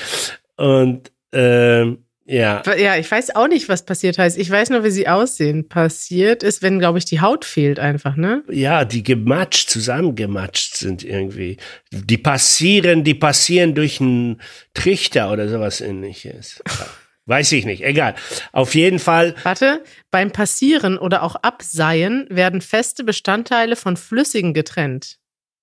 Und 0.57 1.11
ähm, 1.33 2.05
ja. 2.27 2.63
Ja, 2.79 2.97
ich 2.97 3.11
weiß 3.11 3.35
auch 3.37 3.49
nicht, 3.49 3.69
was 3.69 3.85
passiert 3.85 4.19
heißt. 4.19 4.39
Ich 4.39 4.49
weiß 4.49 4.71
nur, 4.71 4.85
wie 4.85 4.91
sie 4.91 5.09
aussehen. 5.09 5.69
Passiert 5.69 6.43
ist, 6.43 6.63
wenn, 6.63 6.79
glaube 6.79 6.99
ich, 6.99 7.05
die 7.05 7.21
Haut 7.21 7.45
fehlt 7.45 7.79
einfach, 7.79 8.17
ne? 8.17 8.43
Ja, 8.49 8.85
die 8.85 9.03
gematscht, 9.03 9.69
zusammengematscht 9.69 10.77
sind 10.77 11.05
irgendwie. 11.05 11.59
Die 11.91 12.17
passieren, 12.17 13.05
die 13.05 13.15
passieren 13.15 13.75
durch 13.75 14.01
einen 14.01 14.41
Trichter 14.73 15.33
oder 15.33 15.49
sowas 15.49 15.81
ähnliches. 15.81 16.63
Weiß 17.27 17.53
ich 17.53 17.65
nicht, 17.65 17.83
egal. 17.83 18.15
Auf 18.53 18.75
jeden 18.75 18.99
Fall. 18.99 19.35
Warte, 19.43 19.83
beim 20.11 20.31
Passieren 20.31 20.99
oder 20.99 21.23
auch 21.23 21.37
Abseien 21.37 22.27
werden 22.29 22.61
feste 22.61 23.05
Bestandteile 23.05 23.77
von 23.77 23.97
Flüssigen 23.97 24.53
getrennt. 24.53 25.19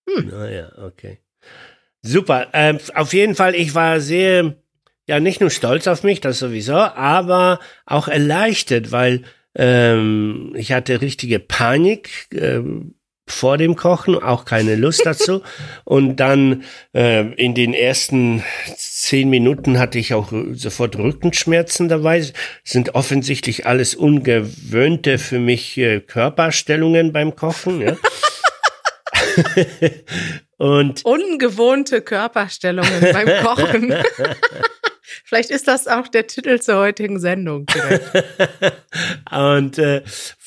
Hm. 0.09 0.29
Naja, 0.29 0.71
okay. 0.77 1.19
Super. 2.01 2.47
Ähm, 2.53 2.79
auf 2.95 3.13
jeden 3.13 3.35
Fall, 3.35 3.55
ich 3.55 3.75
war 3.75 3.99
sehr, 3.99 4.55
ja, 5.07 5.19
nicht 5.19 5.41
nur 5.41 5.49
stolz 5.49 5.87
auf 5.87 6.03
mich, 6.03 6.21
das 6.21 6.39
sowieso, 6.39 6.75
aber 6.75 7.59
auch 7.85 8.07
erleichtert, 8.07 8.91
weil 8.91 9.23
ähm, 9.55 10.53
ich 10.55 10.71
hatte 10.71 11.01
richtige 11.01 11.39
Panik 11.39 12.27
ähm, 12.33 12.95
vor 13.27 13.57
dem 13.57 13.75
Kochen, 13.75 14.15
auch 14.15 14.45
keine 14.45 14.75
Lust 14.75 15.05
dazu. 15.05 15.41
Und 15.85 16.17
dann 16.17 16.63
äh, 16.93 17.33
in 17.35 17.53
den 17.53 17.73
ersten 17.73 18.43
zehn 18.75 19.29
Minuten 19.29 19.79
hatte 19.79 19.99
ich 19.99 20.13
auch 20.13 20.33
sofort 20.53 20.97
Rückenschmerzen 20.97 21.87
dabei. 21.87 22.25
Sind 22.63 22.95
offensichtlich 22.95 23.65
alles 23.65 23.95
ungewöhnte 23.95 25.17
für 25.17 25.39
mich 25.39 25.77
äh, 25.77 26.01
Körperstellungen 26.01 27.13
beim 27.13 27.35
Kochen. 27.35 27.81
Ja. 27.81 27.95
Und 30.61 31.03
Ungewohnte 31.05 32.03
Körperstellungen 32.03 33.01
beim 33.01 33.27
Kochen. 33.43 33.95
Vielleicht 35.25 35.49
ist 35.49 35.67
das 35.67 35.87
auch 35.87 36.07
der 36.07 36.27
Titel 36.27 36.59
zur 36.59 36.77
heutigen 36.77 37.19
Sendung. 37.19 37.65
und 39.31 39.79
äh, 39.79 40.03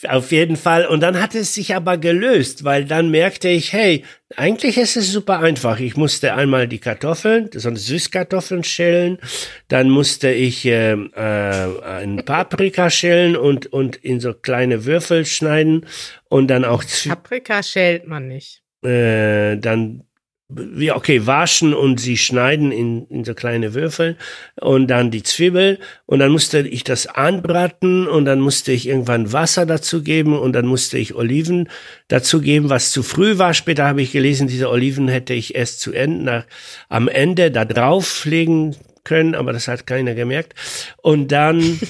auf 0.08 0.30
jeden 0.30 0.56
Fall. 0.56 0.86
Und 0.86 1.00
dann 1.00 1.20
hat 1.20 1.34
es 1.34 1.54
sich 1.54 1.74
aber 1.74 1.98
gelöst, 1.98 2.62
weil 2.62 2.84
dann 2.84 3.10
merkte 3.10 3.48
ich, 3.48 3.72
hey, 3.72 4.04
eigentlich 4.36 4.78
ist 4.78 4.96
es 4.96 5.10
super 5.10 5.40
einfach. 5.40 5.80
Ich 5.80 5.96
musste 5.96 6.34
einmal 6.34 6.68
die 6.68 6.78
Kartoffeln, 6.78 7.50
so 7.52 7.74
Süßkartoffeln 7.74 8.62
schälen, 8.62 9.18
dann 9.66 9.90
musste 9.90 10.30
ich 10.30 10.64
äh, 10.64 10.92
äh, 10.92 11.82
ein 11.82 12.24
Paprika 12.24 12.88
schälen 12.88 13.36
und, 13.36 13.66
und 13.66 13.96
in 13.96 14.20
so 14.20 14.32
kleine 14.32 14.84
Würfel 14.84 15.26
schneiden 15.26 15.86
und 16.28 16.46
dann 16.48 16.64
auch 16.64 16.84
Paprika 17.08 17.64
schält 17.64 18.06
man 18.06 18.28
nicht 18.28 18.63
äh, 18.84 19.56
dann 19.56 20.04
wie 20.48 20.92
okay, 20.92 21.26
waschen 21.26 21.72
und 21.72 21.98
sie 22.00 22.18
schneiden 22.18 22.70
in, 22.70 23.06
in 23.06 23.24
so 23.24 23.34
kleine 23.34 23.74
Würfel 23.74 24.16
und 24.60 24.88
dann 24.88 25.10
die 25.10 25.22
Zwiebel 25.22 25.78
und 26.06 26.18
dann 26.18 26.30
musste 26.30 26.60
ich 26.60 26.84
das 26.84 27.06
anbraten 27.06 28.06
und 28.06 28.26
dann 28.26 28.40
musste 28.40 28.72
ich 28.72 28.86
irgendwann 28.86 29.32
Wasser 29.32 29.64
dazu 29.64 30.02
geben 30.02 30.38
und 30.38 30.52
dann 30.52 30.66
musste 30.66 30.98
ich 30.98 31.14
Oliven 31.14 31.70
dazu 32.08 32.40
geben, 32.40 32.68
was 32.68 32.90
zu 32.90 33.02
früh 33.02 33.38
war. 33.38 33.54
Später 33.54 33.86
habe 33.86 34.02
ich 34.02 34.12
gelesen, 34.12 34.46
diese 34.46 34.68
Oliven 34.68 35.08
hätte 35.08 35.32
ich 35.32 35.54
erst 35.54 35.80
zu 35.80 35.92
Ende, 35.92 36.24
nach, 36.24 36.46
am 36.88 37.08
Ende 37.08 37.50
da 37.50 37.64
drauf 37.64 38.24
legen 38.26 38.76
können, 39.02 39.34
aber 39.34 39.52
das 39.52 39.66
hat 39.66 39.86
keiner 39.86 40.14
gemerkt. 40.14 40.54
Und 40.98 41.32
dann 41.32 41.80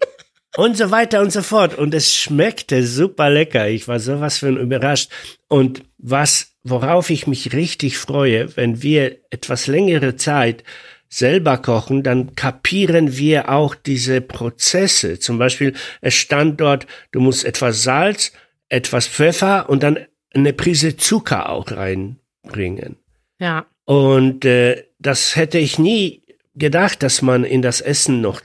und 0.56 0.76
so 0.78 0.90
weiter 0.90 1.20
und 1.20 1.30
so 1.30 1.42
fort. 1.42 1.76
Und 1.76 1.94
es 1.94 2.14
schmeckte 2.14 2.86
super 2.86 3.28
lecker. 3.30 3.68
Ich 3.68 3.86
war 3.86 4.00
sowas 4.00 4.38
von 4.38 4.56
überrascht. 4.56 5.10
Und 5.48 5.82
was, 5.98 6.54
worauf 6.62 7.10
ich 7.10 7.26
mich 7.26 7.52
richtig 7.52 7.98
freue, 7.98 8.56
wenn 8.56 8.82
wir 8.82 9.18
etwas 9.30 9.66
längere 9.66 10.16
Zeit 10.16 10.64
selber 11.08 11.58
kochen, 11.58 12.02
dann 12.02 12.34
kapieren 12.34 13.16
wir 13.16 13.48
auch 13.50 13.74
diese 13.74 14.20
Prozesse. 14.20 15.18
Zum 15.18 15.38
Beispiel, 15.38 15.74
es 16.00 16.14
stand 16.14 16.60
dort, 16.60 16.86
du 17.12 17.20
musst 17.20 17.44
etwas 17.44 17.82
Salz, 17.82 18.32
etwas 18.68 19.08
Pfeffer 19.08 19.68
und 19.68 19.82
dann 19.82 19.98
eine 20.34 20.52
Prise 20.52 20.96
Zucker 20.96 21.48
auch 21.48 21.70
reinbringen. 21.70 22.96
Ja. 23.38 23.66
Und 23.84 24.44
äh, 24.44 24.84
das 24.98 25.36
hätte 25.36 25.58
ich 25.58 25.78
nie 25.78 26.22
gedacht, 26.54 27.02
dass 27.02 27.22
man 27.22 27.44
in 27.44 27.62
das 27.62 27.80
Essen 27.80 28.20
noch, 28.20 28.42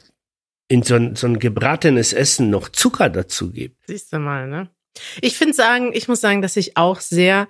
in 0.69 0.83
so 0.83 0.95
ein, 0.95 1.15
so 1.15 1.27
ein 1.27 1.39
gebratenes 1.39 2.13
Essen 2.13 2.49
noch 2.49 2.69
Zucker 2.69 3.09
dazu 3.09 3.51
gibt. 3.51 3.85
Siehst 3.87 4.13
du 4.13 4.19
mal, 4.19 4.47
ne? 4.47 4.69
Ich 5.21 5.37
finde 5.37 5.53
sagen, 5.53 5.91
ich 5.93 6.07
muss 6.07 6.21
sagen, 6.21 6.41
dass 6.41 6.55
ich 6.55 6.77
auch 6.77 6.99
sehr 6.99 7.47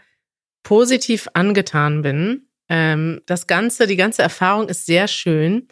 positiv 0.64 1.28
angetan 1.34 2.02
bin. 2.02 2.48
Ähm, 2.70 3.22
das 3.26 3.48
Ganze, 3.48 3.88
die 3.88 3.98
ganze 3.98 4.22
Erfahrung 4.22 4.70
ist 4.70 4.86
sehr 4.86 5.08
schön. 5.08 5.68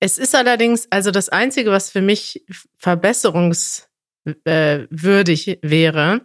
Es 0.00 0.18
ist 0.18 0.34
allerdings, 0.34 0.86
also 0.90 1.10
das 1.10 1.28
Einzige, 1.28 1.70
was 1.70 1.90
für 1.90 2.02
mich 2.02 2.44
verbesserungswürdig 2.76 5.48
äh, 5.48 5.58
wäre, 5.62 6.20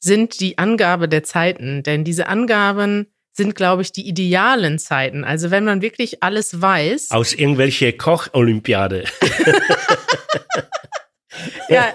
sind 0.00 0.40
die 0.40 0.58
Angabe 0.58 1.08
der 1.08 1.22
Zeiten. 1.22 1.84
Denn 1.84 2.02
diese 2.02 2.26
Angaben 2.26 3.06
sind, 3.32 3.54
glaube 3.54 3.82
ich, 3.82 3.92
die 3.92 4.08
idealen 4.08 4.80
Zeiten. 4.80 5.24
Also 5.24 5.52
wenn 5.52 5.64
man 5.64 5.80
wirklich 5.80 6.22
alles 6.22 6.60
weiß. 6.60 7.12
Aus 7.12 7.32
irgendwelche 7.32 7.92
Koch-Olympiade. 7.92 9.04
ja, 11.68 11.94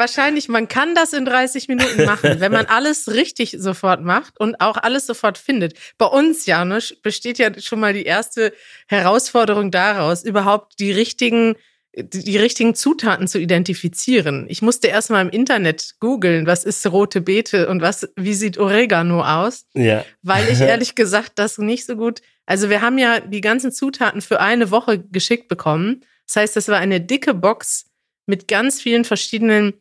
wahrscheinlich, 0.00 0.48
man 0.48 0.66
kann 0.66 0.96
das 0.96 1.12
in 1.12 1.24
30 1.24 1.68
Minuten 1.68 2.04
machen, 2.04 2.40
wenn 2.40 2.50
man 2.50 2.66
alles 2.68 3.06
richtig 3.08 3.54
sofort 3.56 4.02
macht 4.02 4.40
und 4.40 4.60
auch 4.60 4.76
alles 4.76 5.06
sofort 5.06 5.38
findet. 5.38 5.74
Bei 5.96 6.06
uns, 6.06 6.46
Janusz, 6.46 6.96
besteht 7.00 7.38
ja 7.38 7.56
schon 7.60 7.78
mal 7.78 7.92
die 7.92 8.02
erste 8.02 8.52
Herausforderung 8.88 9.70
daraus, 9.70 10.24
überhaupt 10.24 10.80
die 10.80 10.90
richtigen 10.90 11.54
die 11.92 12.38
richtigen 12.38 12.76
Zutaten 12.76 13.26
zu 13.26 13.40
identifizieren. 13.40 14.46
Ich 14.48 14.62
musste 14.62 14.86
erst 14.86 15.10
mal 15.10 15.22
im 15.22 15.30
Internet 15.30 15.96
googeln, 15.98 16.46
was 16.46 16.64
ist 16.64 16.86
rote 16.86 17.20
Beete 17.20 17.68
und 17.68 17.82
was, 17.82 18.08
wie 18.14 18.34
sieht 18.34 18.58
Oregano 18.58 19.24
aus? 19.24 19.66
Ja. 19.74 20.04
Weil 20.22 20.48
ich 20.48 20.60
ehrlich 20.60 20.94
gesagt 20.94 21.32
das 21.34 21.58
nicht 21.58 21.86
so 21.86 21.96
gut. 21.96 22.22
Also 22.46 22.70
wir 22.70 22.80
haben 22.80 22.96
ja 22.96 23.18
die 23.18 23.40
ganzen 23.40 23.72
Zutaten 23.72 24.20
für 24.20 24.38
eine 24.38 24.70
Woche 24.70 25.00
geschickt 25.00 25.48
bekommen. 25.48 26.04
Das 26.28 26.36
heißt, 26.36 26.56
das 26.56 26.68
war 26.68 26.78
eine 26.78 27.00
dicke 27.00 27.34
Box 27.34 27.86
mit 28.26 28.46
ganz 28.46 28.80
vielen 28.80 29.04
verschiedenen 29.04 29.74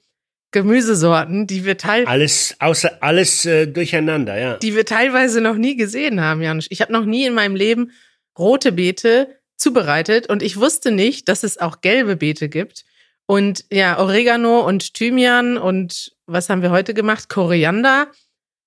Gemüsesorten, 0.52 1.46
die 1.46 1.66
wir 1.66 1.78
teilweise 1.78 2.10
alles 2.10 2.56
außer 2.60 2.98
alles 3.02 3.46
äh, 3.46 3.68
durcheinander, 3.68 4.40
ja. 4.40 4.58
Die 4.58 4.76
wir 4.76 4.86
teilweise 4.86 5.42
noch 5.42 5.56
nie 5.56 5.76
gesehen 5.76 6.22
haben, 6.22 6.42
Janusz. 6.42 6.68
Ich 6.70 6.82
habe 6.82 6.92
noch 6.92 7.06
nie 7.06 7.26
in 7.26 7.34
meinem 7.34 7.56
Leben 7.56 7.92
rote 8.38 8.72
Beete 8.72 9.40
zubereitet 9.58 10.28
und 10.28 10.42
ich 10.42 10.58
wusste 10.58 10.92
nicht, 10.92 11.28
dass 11.28 11.44
es 11.44 11.58
auch 11.60 11.82
gelbe 11.82 12.16
Beete 12.16 12.50
gibt. 12.50 12.86
Und 13.26 13.66
ja, 13.72 14.00
Oregano 14.00 14.66
und 14.66 14.96
Thymian 14.96 15.58
und 15.58 16.16
was 16.26 16.50
haben 16.50 16.64
wir 16.64 16.72
heute 16.72 16.96
gemacht? 16.96 17.30
Koriander 17.30 18.08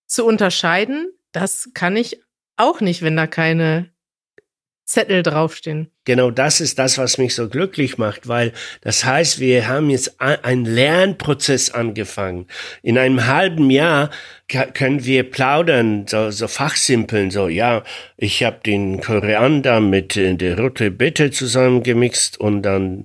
zu 0.06 0.24
unterscheiden, 0.24 1.10
das 1.32 1.70
kann 1.74 1.96
ich 1.96 2.20
auch 2.56 2.80
nicht, 2.80 3.02
wenn 3.02 3.16
da 3.16 3.26
keine 3.26 3.91
Zettel 4.92 5.22
draufstehen. 5.22 5.90
Genau 6.04 6.30
das 6.30 6.60
ist 6.60 6.78
das, 6.78 6.98
was 6.98 7.16
mich 7.16 7.34
so 7.34 7.48
glücklich 7.48 7.96
macht, 7.96 8.28
weil 8.28 8.52
das 8.82 9.06
heißt, 9.06 9.40
wir 9.40 9.66
haben 9.68 9.88
jetzt 9.88 10.20
einen 10.20 10.66
Lernprozess 10.66 11.70
angefangen. 11.70 12.46
In 12.82 12.98
einem 12.98 13.26
halben 13.26 13.70
Jahr 13.70 14.10
können 14.74 15.04
wir 15.06 15.30
plaudern, 15.30 16.06
so, 16.06 16.30
so 16.30 16.46
fachsimpeln, 16.46 17.30
so, 17.30 17.48
ja, 17.48 17.84
ich 18.18 18.44
habe 18.44 18.60
den 18.66 19.00
Koriander 19.00 19.80
mit 19.80 20.16
äh, 20.18 20.34
der 20.34 20.58
rote 20.58 20.90
Beete 20.90 21.30
zusammengemixt 21.30 22.38
und 22.38 22.60
dann 22.62 23.04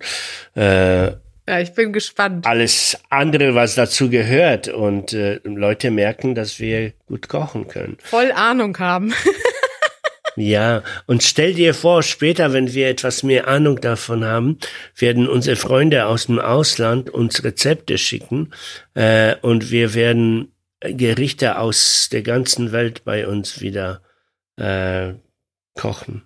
äh, 0.55 1.11
ja, 1.49 1.61
ich 1.61 1.73
bin 1.73 1.93
gespannt. 1.93 2.45
Alles 2.45 2.97
andere, 3.09 3.55
was 3.55 3.75
dazu 3.75 4.09
gehört. 4.09 4.67
Und 4.67 5.13
äh, 5.13 5.39
Leute 5.45 5.91
merken, 5.91 6.35
dass 6.35 6.59
wir 6.59 6.91
gut 7.07 7.29
kochen 7.29 7.69
können. 7.69 7.95
Voll 8.03 8.33
Ahnung 8.33 8.77
haben. 8.79 9.13
Ja, 10.39 10.83
und 11.07 11.23
stell 11.23 11.55
dir 11.55 11.73
vor, 11.73 12.03
später, 12.03 12.53
wenn 12.53 12.71
wir 12.71 12.89
etwas 12.89 13.23
mehr 13.23 13.47
Ahnung 13.47 13.81
davon 13.81 14.23
haben, 14.23 14.59
werden 14.95 15.27
unsere 15.27 15.55
Freunde 15.55 16.05
aus 16.05 16.27
dem 16.27 16.37
Ausland 16.37 17.09
uns 17.09 17.43
Rezepte 17.43 17.97
schicken 17.97 18.53
äh, 18.93 19.35
und 19.41 19.71
wir 19.71 19.95
werden 19.95 20.53
Gerichte 20.79 21.57
aus 21.57 22.09
der 22.11 22.21
ganzen 22.21 22.71
Welt 22.71 23.03
bei 23.03 23.27
uns 23.27 23.61
wieder 23.61 24.01
äh, 24.57 25.13
kochen. 25.73 26.21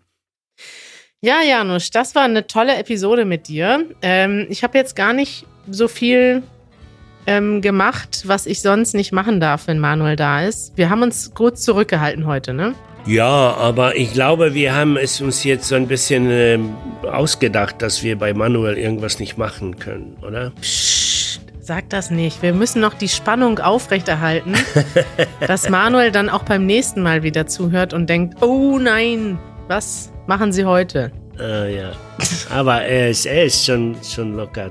Ja, 1.21 1.41
Janusz, 1.41 1.89
das 1.89 2.13
war 2.13 2.23
eine 2.23 2.47
tolle 2.47 2.75
Episode 2.75 3.23
mit 3.23 3.47
dir. 3.47 3.85
Ähm, 4.01 4.45
ich 4.49 4.61
habe 4.61 4.77
jetzt 4.77 4.97
gar 4.97 5.13
nicht 5.13 5.45
so 5.69 5.87
viel 5.87 6.43
ähm, 7.27 7.61
gemacht, 7.61 8.23
was 8.25 8.45
ich 8.45 8.61
sonst 8.61 8.93
nicht 8.93 9.13
machen 9.13 9.39
darf, 9.39 9.67
wenn 9.67 9.79
Manuel 9.79 10.17
da 10.17 10.43
ist. 10.43 10.75
Wir 10.75 10.89
haben 10.89 11.01
uns 11.01 11.33
kurz 11.33 11.63
zurückgehalten 11.63 12.25
heute, 12.25 12.53
ne? 12.53 12.75
Ja, 13.05 13.55
aber 13.55 13.95
ich 13.95 14.13
glaube, 14.13 14.53
wir 14.53 14.75
haben 14.75 14.95
es 14.95 15.21
uns 15.21 15.43
jetzt 15.43 15.67
so 15.67 15.75
ein 15.75 15.87
bisschen 15.87 16.29
äh, 16.29 16.59
ausgedacht, 17.11 17.81
dass 17.81 18.03
wir 18.03 18.17
bei 18.17 18.33
Manuel 18.33 18.77
irgendwas 18.77 19.19
nicht 19.19 19.37
machen 19.37 19.79
können, 19.79 20.17
oder? 20.21 20.51
Psst, 20.61 21.41
sag 21.59 21.89
das 21.89 22.11
nicht. 22.11 22.41
Wir 22.43 22.53
müssen 22.53 22.79
noch 22.79 22.93
die 22.93 23.09
Spannung 23.09 23.57
aufrechterhalten, 23.59 24.53
dass 25.47 25.69
Manuel 25.69 26.11
dann 26.11 26.29
auch 26.29 26.43
beim 26.43 26.65
nächsten 26.65 27.01
Mal 27.01 27.23
wieder 27.23 27.47
zuhört 27.47 27.93
und 27.93 28.07
denkt, 28.07 28.41
oh 28.41 28.77
nein, 28.77 29.39
was 29.67 30.11
machen 30.27 30.51
Sie 30.51 30.65
heute? 30.65 31.11
Äh, 31.39 31.77
ja. 31.77 31.91
Aber 32.49 32.83
er 32.83 33.09
ist, 33.09 33.25
er 33.25 33.45
ist 33.45 33.65
schon, 33.65 33.95
schon 34.03 34.35
locker, 34.35 34.69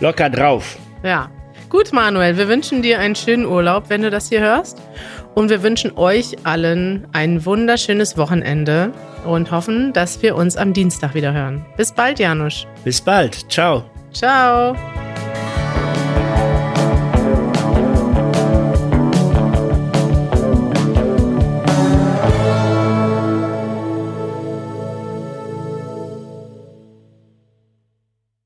locker 0.00 0.30
drauf. 0.30 0.76
Ja. 1.04 1.30
Gut, 1.68 1.92
Manuel, 1.92 2.36
wir 2.36 2.46
wünschen 2.46 2.80
dir 2.80 3.00
einen 3.00 3.16
schönen 3.16 3.44
Urlaub, 3.44 3.90
wenn 3.90 4.02
du 4.02 4.08
das 4.08 4.28
hier 4.28 4.40
hörst. 4.40 4.80
Und 5.36 5.50
wir 5.50 5.62
wünschen 5.62 5.98
euch 5.98 6.34
allen 6.44 7.06
ein 7.12 7.44
wunderschönes 7.44 8.16
Wochenende 8.16 8.90
und 9.26 9.50
hoffen, 9.50 9.92
dass 9.92 10.22
wir 10.22 10.34
uns 10.34 10.56
am 10.56 10.72
Dienstag 10.72 11.14
wieder 11.14 11.34
hören. 11.34 11.66
Bis 11.76 11.92
bald, 11.92 12.18
Janusz. 12.18 12.66
Bis 12.84 13.02
bald. 13.02 13.52
Ciao. 13.52 13.84
Ciao. 14.14 14.74